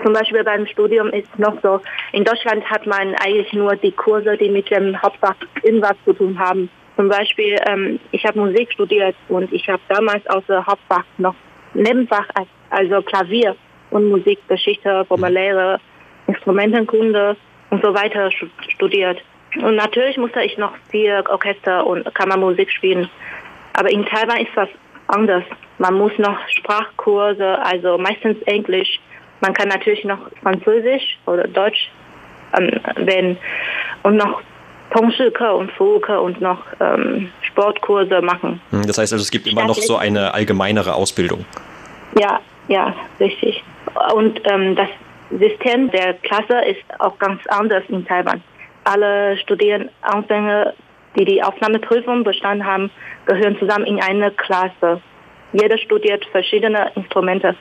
[0.02, 1.80] zum Beispiel beim Studium ist noch so,
[2.12, 6.38] in Deutschland hat man eigentlich nur die Kurse, die mit dem Hauptfach irgendwas zu tun
[6.38, 6.70] haben.
[6.96, 11.34] Zum Beispiel, ähm, ich habe Musik studiert und ich habe damals außer Hauptfach noch
[11.74, 12.26] Nebenfach,
[12.70, 13.56] also Klavier
[13.90, 15.80] und Musikgeschichte, Formuläre,
[16.26, 17.36] Instrumentenkunde
[17.70, 18.30] und so weiter
[18.68, 19.22] studiert.
[19.56, 23.08] Und natürlich musste ich noch viel Orchester und Kammermusik spielen.
[23.74, 24.68] Aber in Taiwan ist das
[25.08, 25.44] anders.
[25.80, 29.00] Man muss noch Sprachkurse, also meistens Englisch.
[29.40, 31.90] Man kann natürlich noch Französisch oder Deutsch
[32.54, 33.38] ähm, wählen
[34.02, 34.42] und noch
[34.94, 38.60] Tongshike und Fuke und noch ähm, Sportkurse machen.
[38.70, 41.46] Hm, das heißt also, es gibt immer noch so eine allgemeinere Ausbildung.
[42.20, 43.64] Ja, ja, richtig.
[44.14, 44.88] Und ähm, das
[45.30, 48.42] System der Klasse ist auch ganz anders in Taiwan.
[48.84, 50.74] Alle Studierendenanfänger,
[51.18, 52.90] die die Aufnahmeprüfung bestanden haben,
[53.24, 55.00] gehören zusammen in eine Klasse.
[55.52, 57.56] Jeder studiert verschiedene Instrumente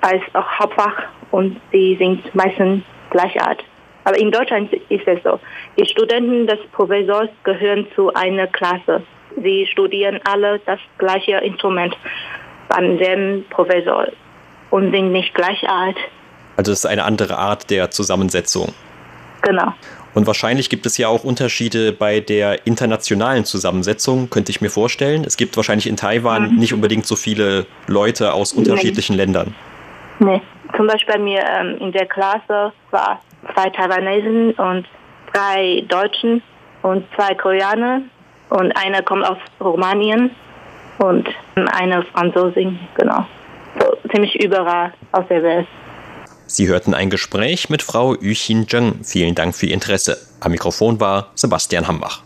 [0.00, 3.66] als auch Hauptfach und sie sind meistens gleichartig.
[4.04, 5.38] Aber in Deutschland ist es so.
[5.78, 9.02] Die Studenten des Professors gehören zu einer Klasse.
[9.42, 11.94] Sie studieren alle das gleiche Instrument
[12.68, 14.06] beim selben Professor
[14.70, 16.02] und sind nicht gleichartig.
[16.56, 18.72] Also es ist eine andere Art der Zusammensetzung.
[19.42, 19.74] Genau.
[20.18, 25.22] Und wahrscheinlich gibt es ja auch Unterschiede bei der internationalen Zusammensetzung, könnte ich mir vorstellen.
[25.24, 26.56] Es gibt wahrscheinlich in Taiwan mhm.
[26.58, 29.22] nicht unbedingt so viele Leute aus unterschiedlichen nee.
[29.22, 29.54] Ländern.
[30.18, 30.42] Nee.
[30.76, 33.20] Zum Beispiel bei mir ähm, in der Klasse war
[33.54, 34.88] zwei Taiwanesen und
[35.32, 36.42] drei Deutschen
[36.82, 38.00] und zwei Koreaner
[38.50, 40.32] und einer kommt aus Rumänien
[40.98, 43.24] und eine Franzosin, genau.
[43.78, 45.68] So ziemlich überall aus der Welt.
[46.48, 49.04] Sie hörten ein Gespräch mit Frau Yuxin Zheng.
[49.04, 50.18] Vielen Dank für Ihr Interesse.
[50.40, 52.22] Am Mikrofon war Sebastian Hambach.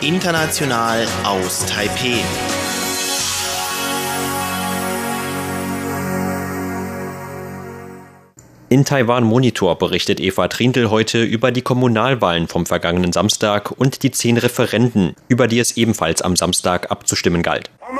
[0.00, 2.22] international aus Taipeh.
[8.68, 14.10] In Taiwan Monitor berichtet Eva Trindl heute über die Kommunalwahlen vom vergangenen Samstag und die
[14.10, 17.70] zehn Referenden, über die es ebenfalls am Samstag abzustimmen galt.
[17.80, 17.92] Wir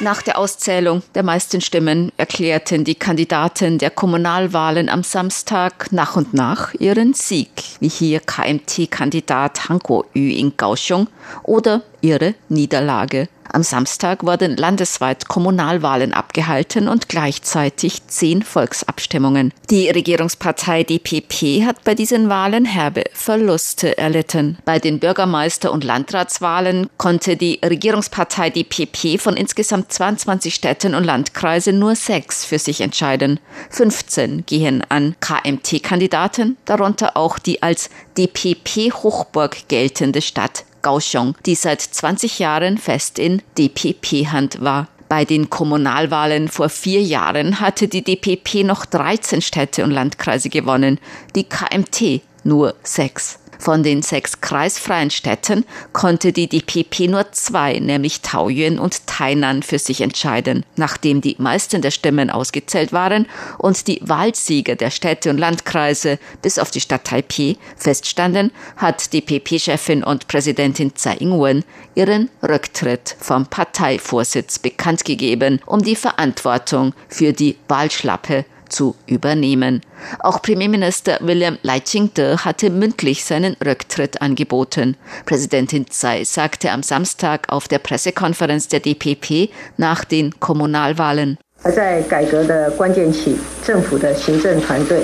[0.00, 6.34] nach der Auszählung der meisten Stimmen erklärten die Kandidaten der Kommunalwahlen am Samstag nach und
[6.34, 11.08] nach ihren Sieg, wie hier KMT-Kandidat Han Kuo-yu in Kaohsiung
[11.42, 13.28] oder ihre Niederlage.
[13.52, 19.52] Am Samstag wurden landesweit Kommunalwahlen abgehalten und gleichzeitig zehn Volksabstimmungen.
[19.70, 24.58] Die Regierungspartei DPP hat bei diesen Wahlen herbe Verluste erlitten.
[24.64, 31.78] Bei den Bürgermeister- und Landratswahlen konnte die Regierungspartei DPP von insgesamt 22 Städten und Landkreisen
[31.78, 33.40] nur sechs für sich entscheiden.
[33.70, 42.38] 15 gehen an KMT-Kandidaten, darunter auch die als DPP-Hochburg geltende Stadt Kaohsiung, die seit 20
[42.38, 44.88] Jahren fest in DPP-Hand war.
[45.08, 51.00] Bei den Kommunalwahlen vor vier Jahren hatte die DPP noch 13 Städte und Landkreise gewonnen,
[51.34, 53.38] die KMT nur sechs.
[53.58, 59.78] Von den sechs kreisfreien Städten konnte die DPP nur zwei, nämlich Taoyuan und Tainan, für
[59.78, 60.64] sich entscheiden.
[60.76, 63.26] Nachdem die meisten der Stimmen ausgezählt waren
[63.58, 70.04] und die Wahlsieger der Städte und Landkreise bis auf die Stadt Taipei feststanden, hat DPP-Chefin
[70.04, 77.56] und Präsidentin Tsai Ing-wen ihren Rücktritt vom Parteivorsitz bekannt gegeben, um die Verantwortung für die
[77.66, 79.81] Wahlschlappe zu übernehmen.
[80.19, 84.97] Auch Premierminister William Leichingte hatte mündlich seinen Rücktritt angeboten.
[85.25, 91.37] Präsidentin Tsai sagte am Samstag auf der Pressekonferenz der DPP nach den Kommunalwahlen.
[91.63, 95.01] 在改革的关键期，政府的行政团队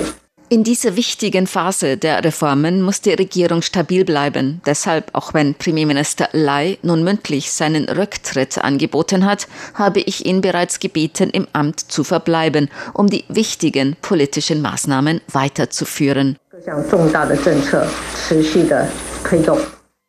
[0.49, 4.61] in dieser wichtigen Phase der Reformen muss die Regierung stabil bleiben.
[4.65, 10.79] Deshalb, auch wenn Premierminister Lai nun mündlich seinen Rücktritt angeboten hat, habe ich ihn bereits
[10.79, 16.37] gebeten, im Amt zu verbleiben, um die wichtigen politischen Maßnahmen weiterzuführen.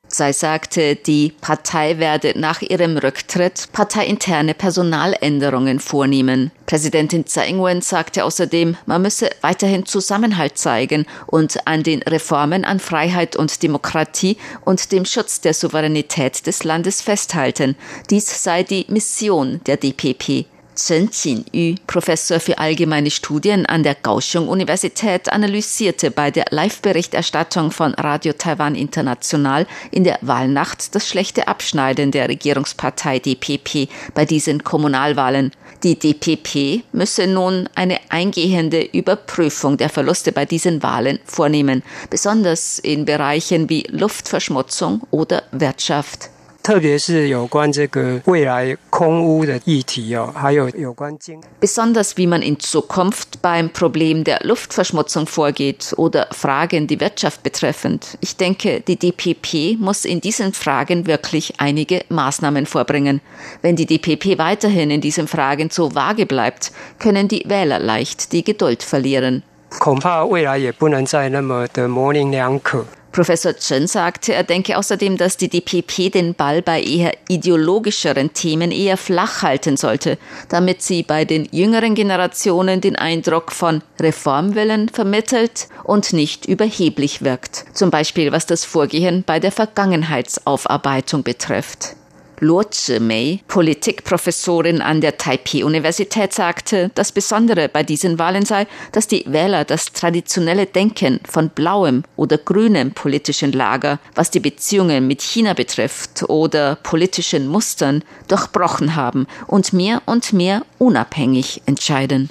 [0.08, 6.52] Sei sagte, die Partei werde nach ihrem Rücktritt parteiinterne Personaländerungen vornehmen.
[6.66, 12.78] Präsidentin Tsai Ing-wen sagte außerdem, man müsse weiterhin Zusammenhalt zeigen und an den Reformen an
[12.78, 17.76] Freiheit und Demokratie und dem Schutz der Souveränität des Landes festhalten.
[18.08, 20.46] Dies sei die Mission der DPP.
[20.76, 28.34] Chen Qin-Yu, Professor für allgemeine Studien an der Kaohsiung-Universität, analysierte bei der Live-Berichterstattung von Radio
[28.34, 35.52] Taiwan International in der Wahlnacht das schlechte Abschneiden der Regierungspartei DPP bei diesen Kommunalwahlen.
[35.82, 43.04] Die DPP müsse nun eine eingehende Überprüfung der Verluste bei diesen Wahlen vornehmen, besonders in
[43.04, 46.30] Bereichen wie Luftverschmutzung oder Wirtschaft.
[46.65, 57.41] 特别是有关这个未来空污的议题哦，还有有关经 Besonders wie man in Zukunft beim Problem der Luftverschmutzung vorgeht oder Fragen die Wirtschaft
[57.41, 58.15] betreffend.
[58.19, 63.21] Ich denke, die DPP muss in diesen Fragen wirklich einige Maßnahmen vorbringen.
[63.63, 68.43] Wenn die DPP weiterhin in diesen Fragen so vage bleibt, können die Wähler leicht die
[68.43, 69.41] Geduld verlieren.
[69.79, 72.85] 恐怕未来也不能再那么的模棱两可。
[73.16, 78.70] Professor Chen sagte, er denke außerdem, dass die DPP den Ball bei eher ideologischeren Themen
[78.70, 80.18] eher flach halten sollte,
[80.50, 87.64] damit sie bei den jüngeren Generationen den Eindruck von Reformwillen vermittelt und nicht überheblich wirkt.
[87.72, 91.96] Zum Beispiel was das Vorgehen bei der Vergangenheitsaufarbeitung betrifft.
[92.40, 99.24] Luo Zhimei, Politikprofessorin an der Taipei-Universität, sagte, das Besondere bei diesen Wahlen sei, dass die
[99.26, 105.54] Wähler das traditionelle Denken von blauem oder grünem politischen Lager, was die Beziehungen mit China
[105.54, 112.28] betrifft oder politischen Mustern, durchbrochen haben und mehr und mehr unabhängig entscheiden.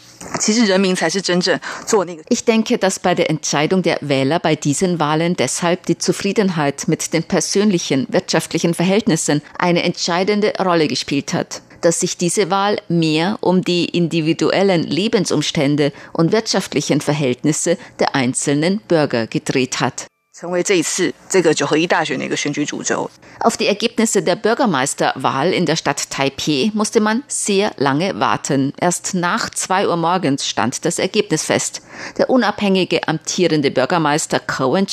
[2.29, 7.13] Ich denke, dass bei der Entscheidung der Wähler bei diesen Wahlen deshalb die Zufriedenheit mit
[7.13, 13.61] den persönlichen wirtschaftlichen Verhältnissen eine entscheidende Rolle gespielt hat dass sich diese Wahl mehr um
[13.61, 20.07] die individuellen Lebensumstände und wirtschaftlichen Verhältnisse der einzelnen Bürger gedreht hat.
[23.39, 28.73] Auf die Ergebnisse der Bürgermeisterwahl in der Stadt Taipeh musste man sehr lange warten.
[28.77, 31.83] Erst nach 2 Uhr morgens stand das Ergebnis fest.
[32.17, 34.87] Der unabhängige amtierende Bürgermeister Cohen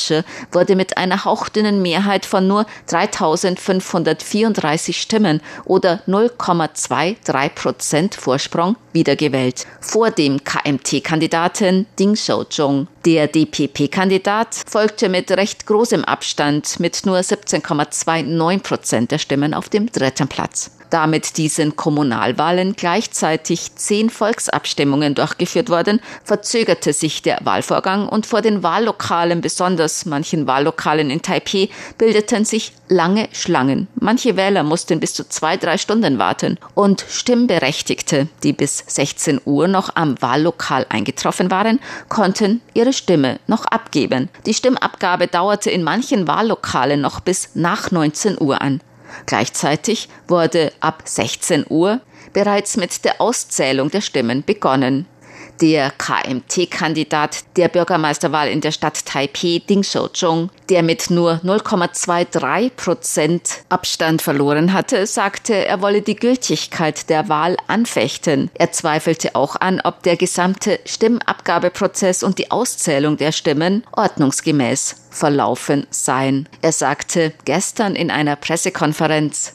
[0.53, 9.67] wurde mit einer hauchdünnen Mehrheit von nur 3534 Stimmen oder 0,23 Prozent Vorsprung wiedergewählt.
[9.81, 12.87] Vor dem KMT-Kandidaten Ding Xiaozhong.
[13.05, 19.91] Der DPP-Kandidat folgte mit recht großem Abstand mit nur 17,29 Prozent der Stimmen auf dem
[19.91, 28.07] dritten Platz da mit diesen Kommunalwahlen gleichzeitig zehn Volksabstimmungen durchgeführt wurden, verzögerte sich der Wahlvorgang
[28.07, 33.87] und vor den Wahllokalen, besonders manchen Wahllokalen in Taipeh, bildeten sich lange Schlangen.
[33.95, 39.67] Manche Wähler mussten bis zu zwei, drei Stunden warten und Stimmberechtigte, die bis 16 Uhr
[39.67, 44.29] noch am Wahllokal eingetroffen waren, konnten ihre Stimme noch abgeben.
[44.45, 48.79] Die Stimmabgabe dauerte in manchen Wahllokalen noch bis nach 19 Uhr an.
[49.25, 52.01] Gleichzeitig wurde ab 16 Uhr
[52.33, 55.05] bereits mit der Auszählung der Stimmen begonnen.
[55.61, 63.63] Der KMT-Kandidat der Bürgermeisterwahl in der Stadt Taipei, Ding Xiuzhong, der mit nur 0,23 Prozent
[63.69, 68.49] Abstand verloren hatte, sagte, er wolle die Gültigkeit der Wahl anfechten.
[68.55, 75.87] Er zweifelte auch an, ob der gesamte Stimmabgabeprozess und die Auszählung der Stimmen ordnungsgemäß verlaufen
[75.91, 76.49] seien.
[76.61, 79.53] Er sagte gestern in einer Pressekonferenz,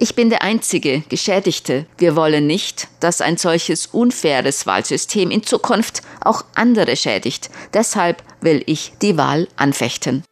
[0.00, 1.86] ich bin der einzige Geschädigte.
[1.98, 7.50] Wir wollen nicht, dass ein solches unfaires Wahlsystem in Zukunft auch andere schädigt.
[7.74, 10.24] Deshalb will ich die Wahl anfechten.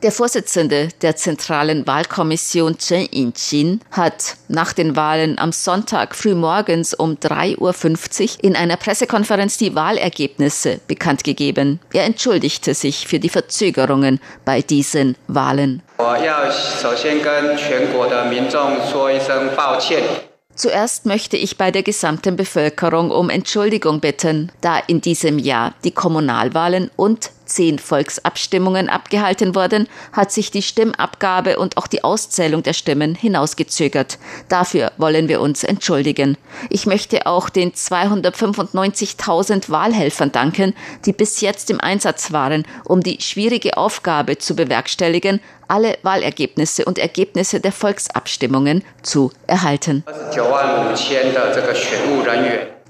[0.00, 7.14] Der Vorsitzende der Zentralen Wahlkommission Chen In-chin hat nach den Wahlen am Sonntag frühmorgens um
[7.14, 7.58] 3.50
[8.38, 11.80] Uhr in einer Pressekonferenz die Wahlergebnisse bekannt gegeben.
[11.92, 15.82] Er entschuldigte sich für die Verzögerungen bei diesen Wahlen.
[20.54, 25.92] Zuerst möchte ich bei der gesamten Bevölkerung um Entschuldigung bitten, da in diesem Jahr die
[25.92, 32.72] Kommunalwahlen und zehn Volksabstimmungen abgehalten wurden, hat sich die Stimmabgabe und auch die Auszählung der
[32.72, 34.18] Stimmen hinausgezögert.
[34.48, 36.36] Dafür wollen wir uns entschuldigen.
[36.70, 40.74] Ich möchte auch den 295.000 Wahlhelfern danken,
[41.04, 46.98] die bis jetzt im Einsatz waren, um die schwierige Aufgabe zu bewerkstelligen, alle Wahlergebnisse und
[46.98, 50.04] Ergebnisse der Volksabstimmungen zu erhalten.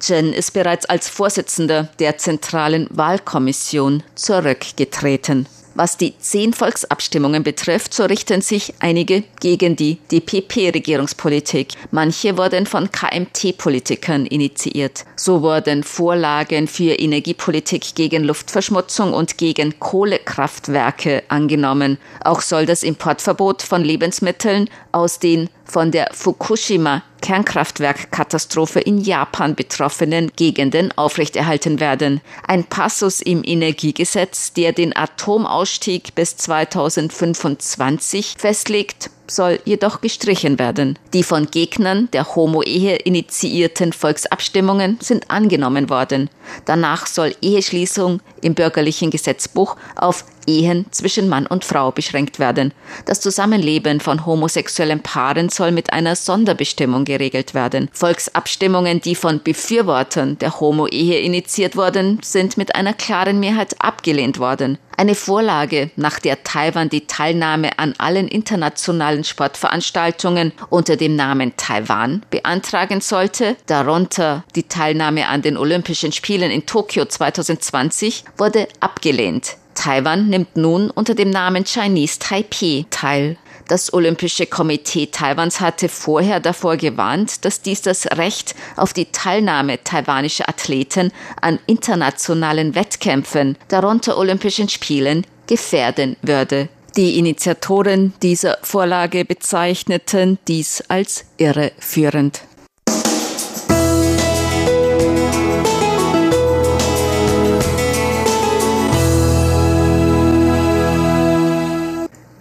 [0.00, 5.46] Chen ist bereits als Vorsitzender der Zentralen Wahlkommission zurückgetreten.
[5.78, 11.68] Was die zehn Volksabstimmungen betrifft, so richten sich einige gegen die DPP-Regierungspolitik.
[11.92, 15.04] Manche wurden von KMT-Politikern initiiert.
[15.14, 21.98] So wurden Vorlagen für Energiepolitik gegen Luftverschmutzung und gegen Kohlekraftwerke angenommen.
[22.24, 30.32] Auch soll das Importverbot von Lebensmitteln aus den von der Fukushima Kernkraftwerkkatastrophe in Japan betroffenen
[30.36, 32.20] Gegenden aufrechterhalten werden.
[32.46, 40.98] Ein Passus im Energiegesetz, der den Atomausstieg bis 2025 festlegt, soll jedoch gestrichen werden.
[41.12, 46.30] Die von Gegnern der Homo-Ehe initiierten Volksabstimmungen sind angenommen worden.
[46.64, 52.72] Danach soll Eheschließung im bürgerlichen Gesetzbuch auf Ehen zwischen Mann und Frau beschränkt werden.
[53.04, 57.90] Das Zusammenleben von homosexuellen Paaren soll mit einer Sonderbestimmung geregelt werden.
[57.92, 64.78] Volksabstimmungen, die von Befürwortern der Homo-Ehe initiiert wurden, sind mit einer klaren Mehrheit abgelehnt worden.
[64.98, 72.26] Eine Vorlage, nach der Taiwan die Teilnahme an allen internationalen Sportveranstaltungen unter dem Namen Taiwan
[72.30, 79.56] beantragen sollte, darunter die Teilnahme an den Olympischen Spielen in Tokio 2020, wurde abgelehnt.
[79.76, 83.36] Taiwan nimmt nun unter dem Namen Chinese Taipei teil.
[83.68, 89.84] Das Olympische Komitee Taiwans hatte vorher davor gewarnt, dass dies das Recht auf die Teilnahme
[89.84, 91.12] taiwanischer Athleten
[91.42, 96.70] an internationalen Wettkämpfen, darunter Olympischen Spielen, gefährden würde.
[96.96, 102.47] Die Initiatoren dieser Vorlage bezeichneten dies als irreführend.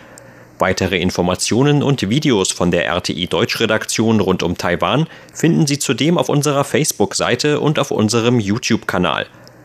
[0.59, 6.29] Weitere Informationen und Videos von der RTI Deutschredaktion rund um Taiwan finden Sie zudem auf
[6.29, 9.25] unserer Facebook-Seite und auf unserem YouTube-Kanal.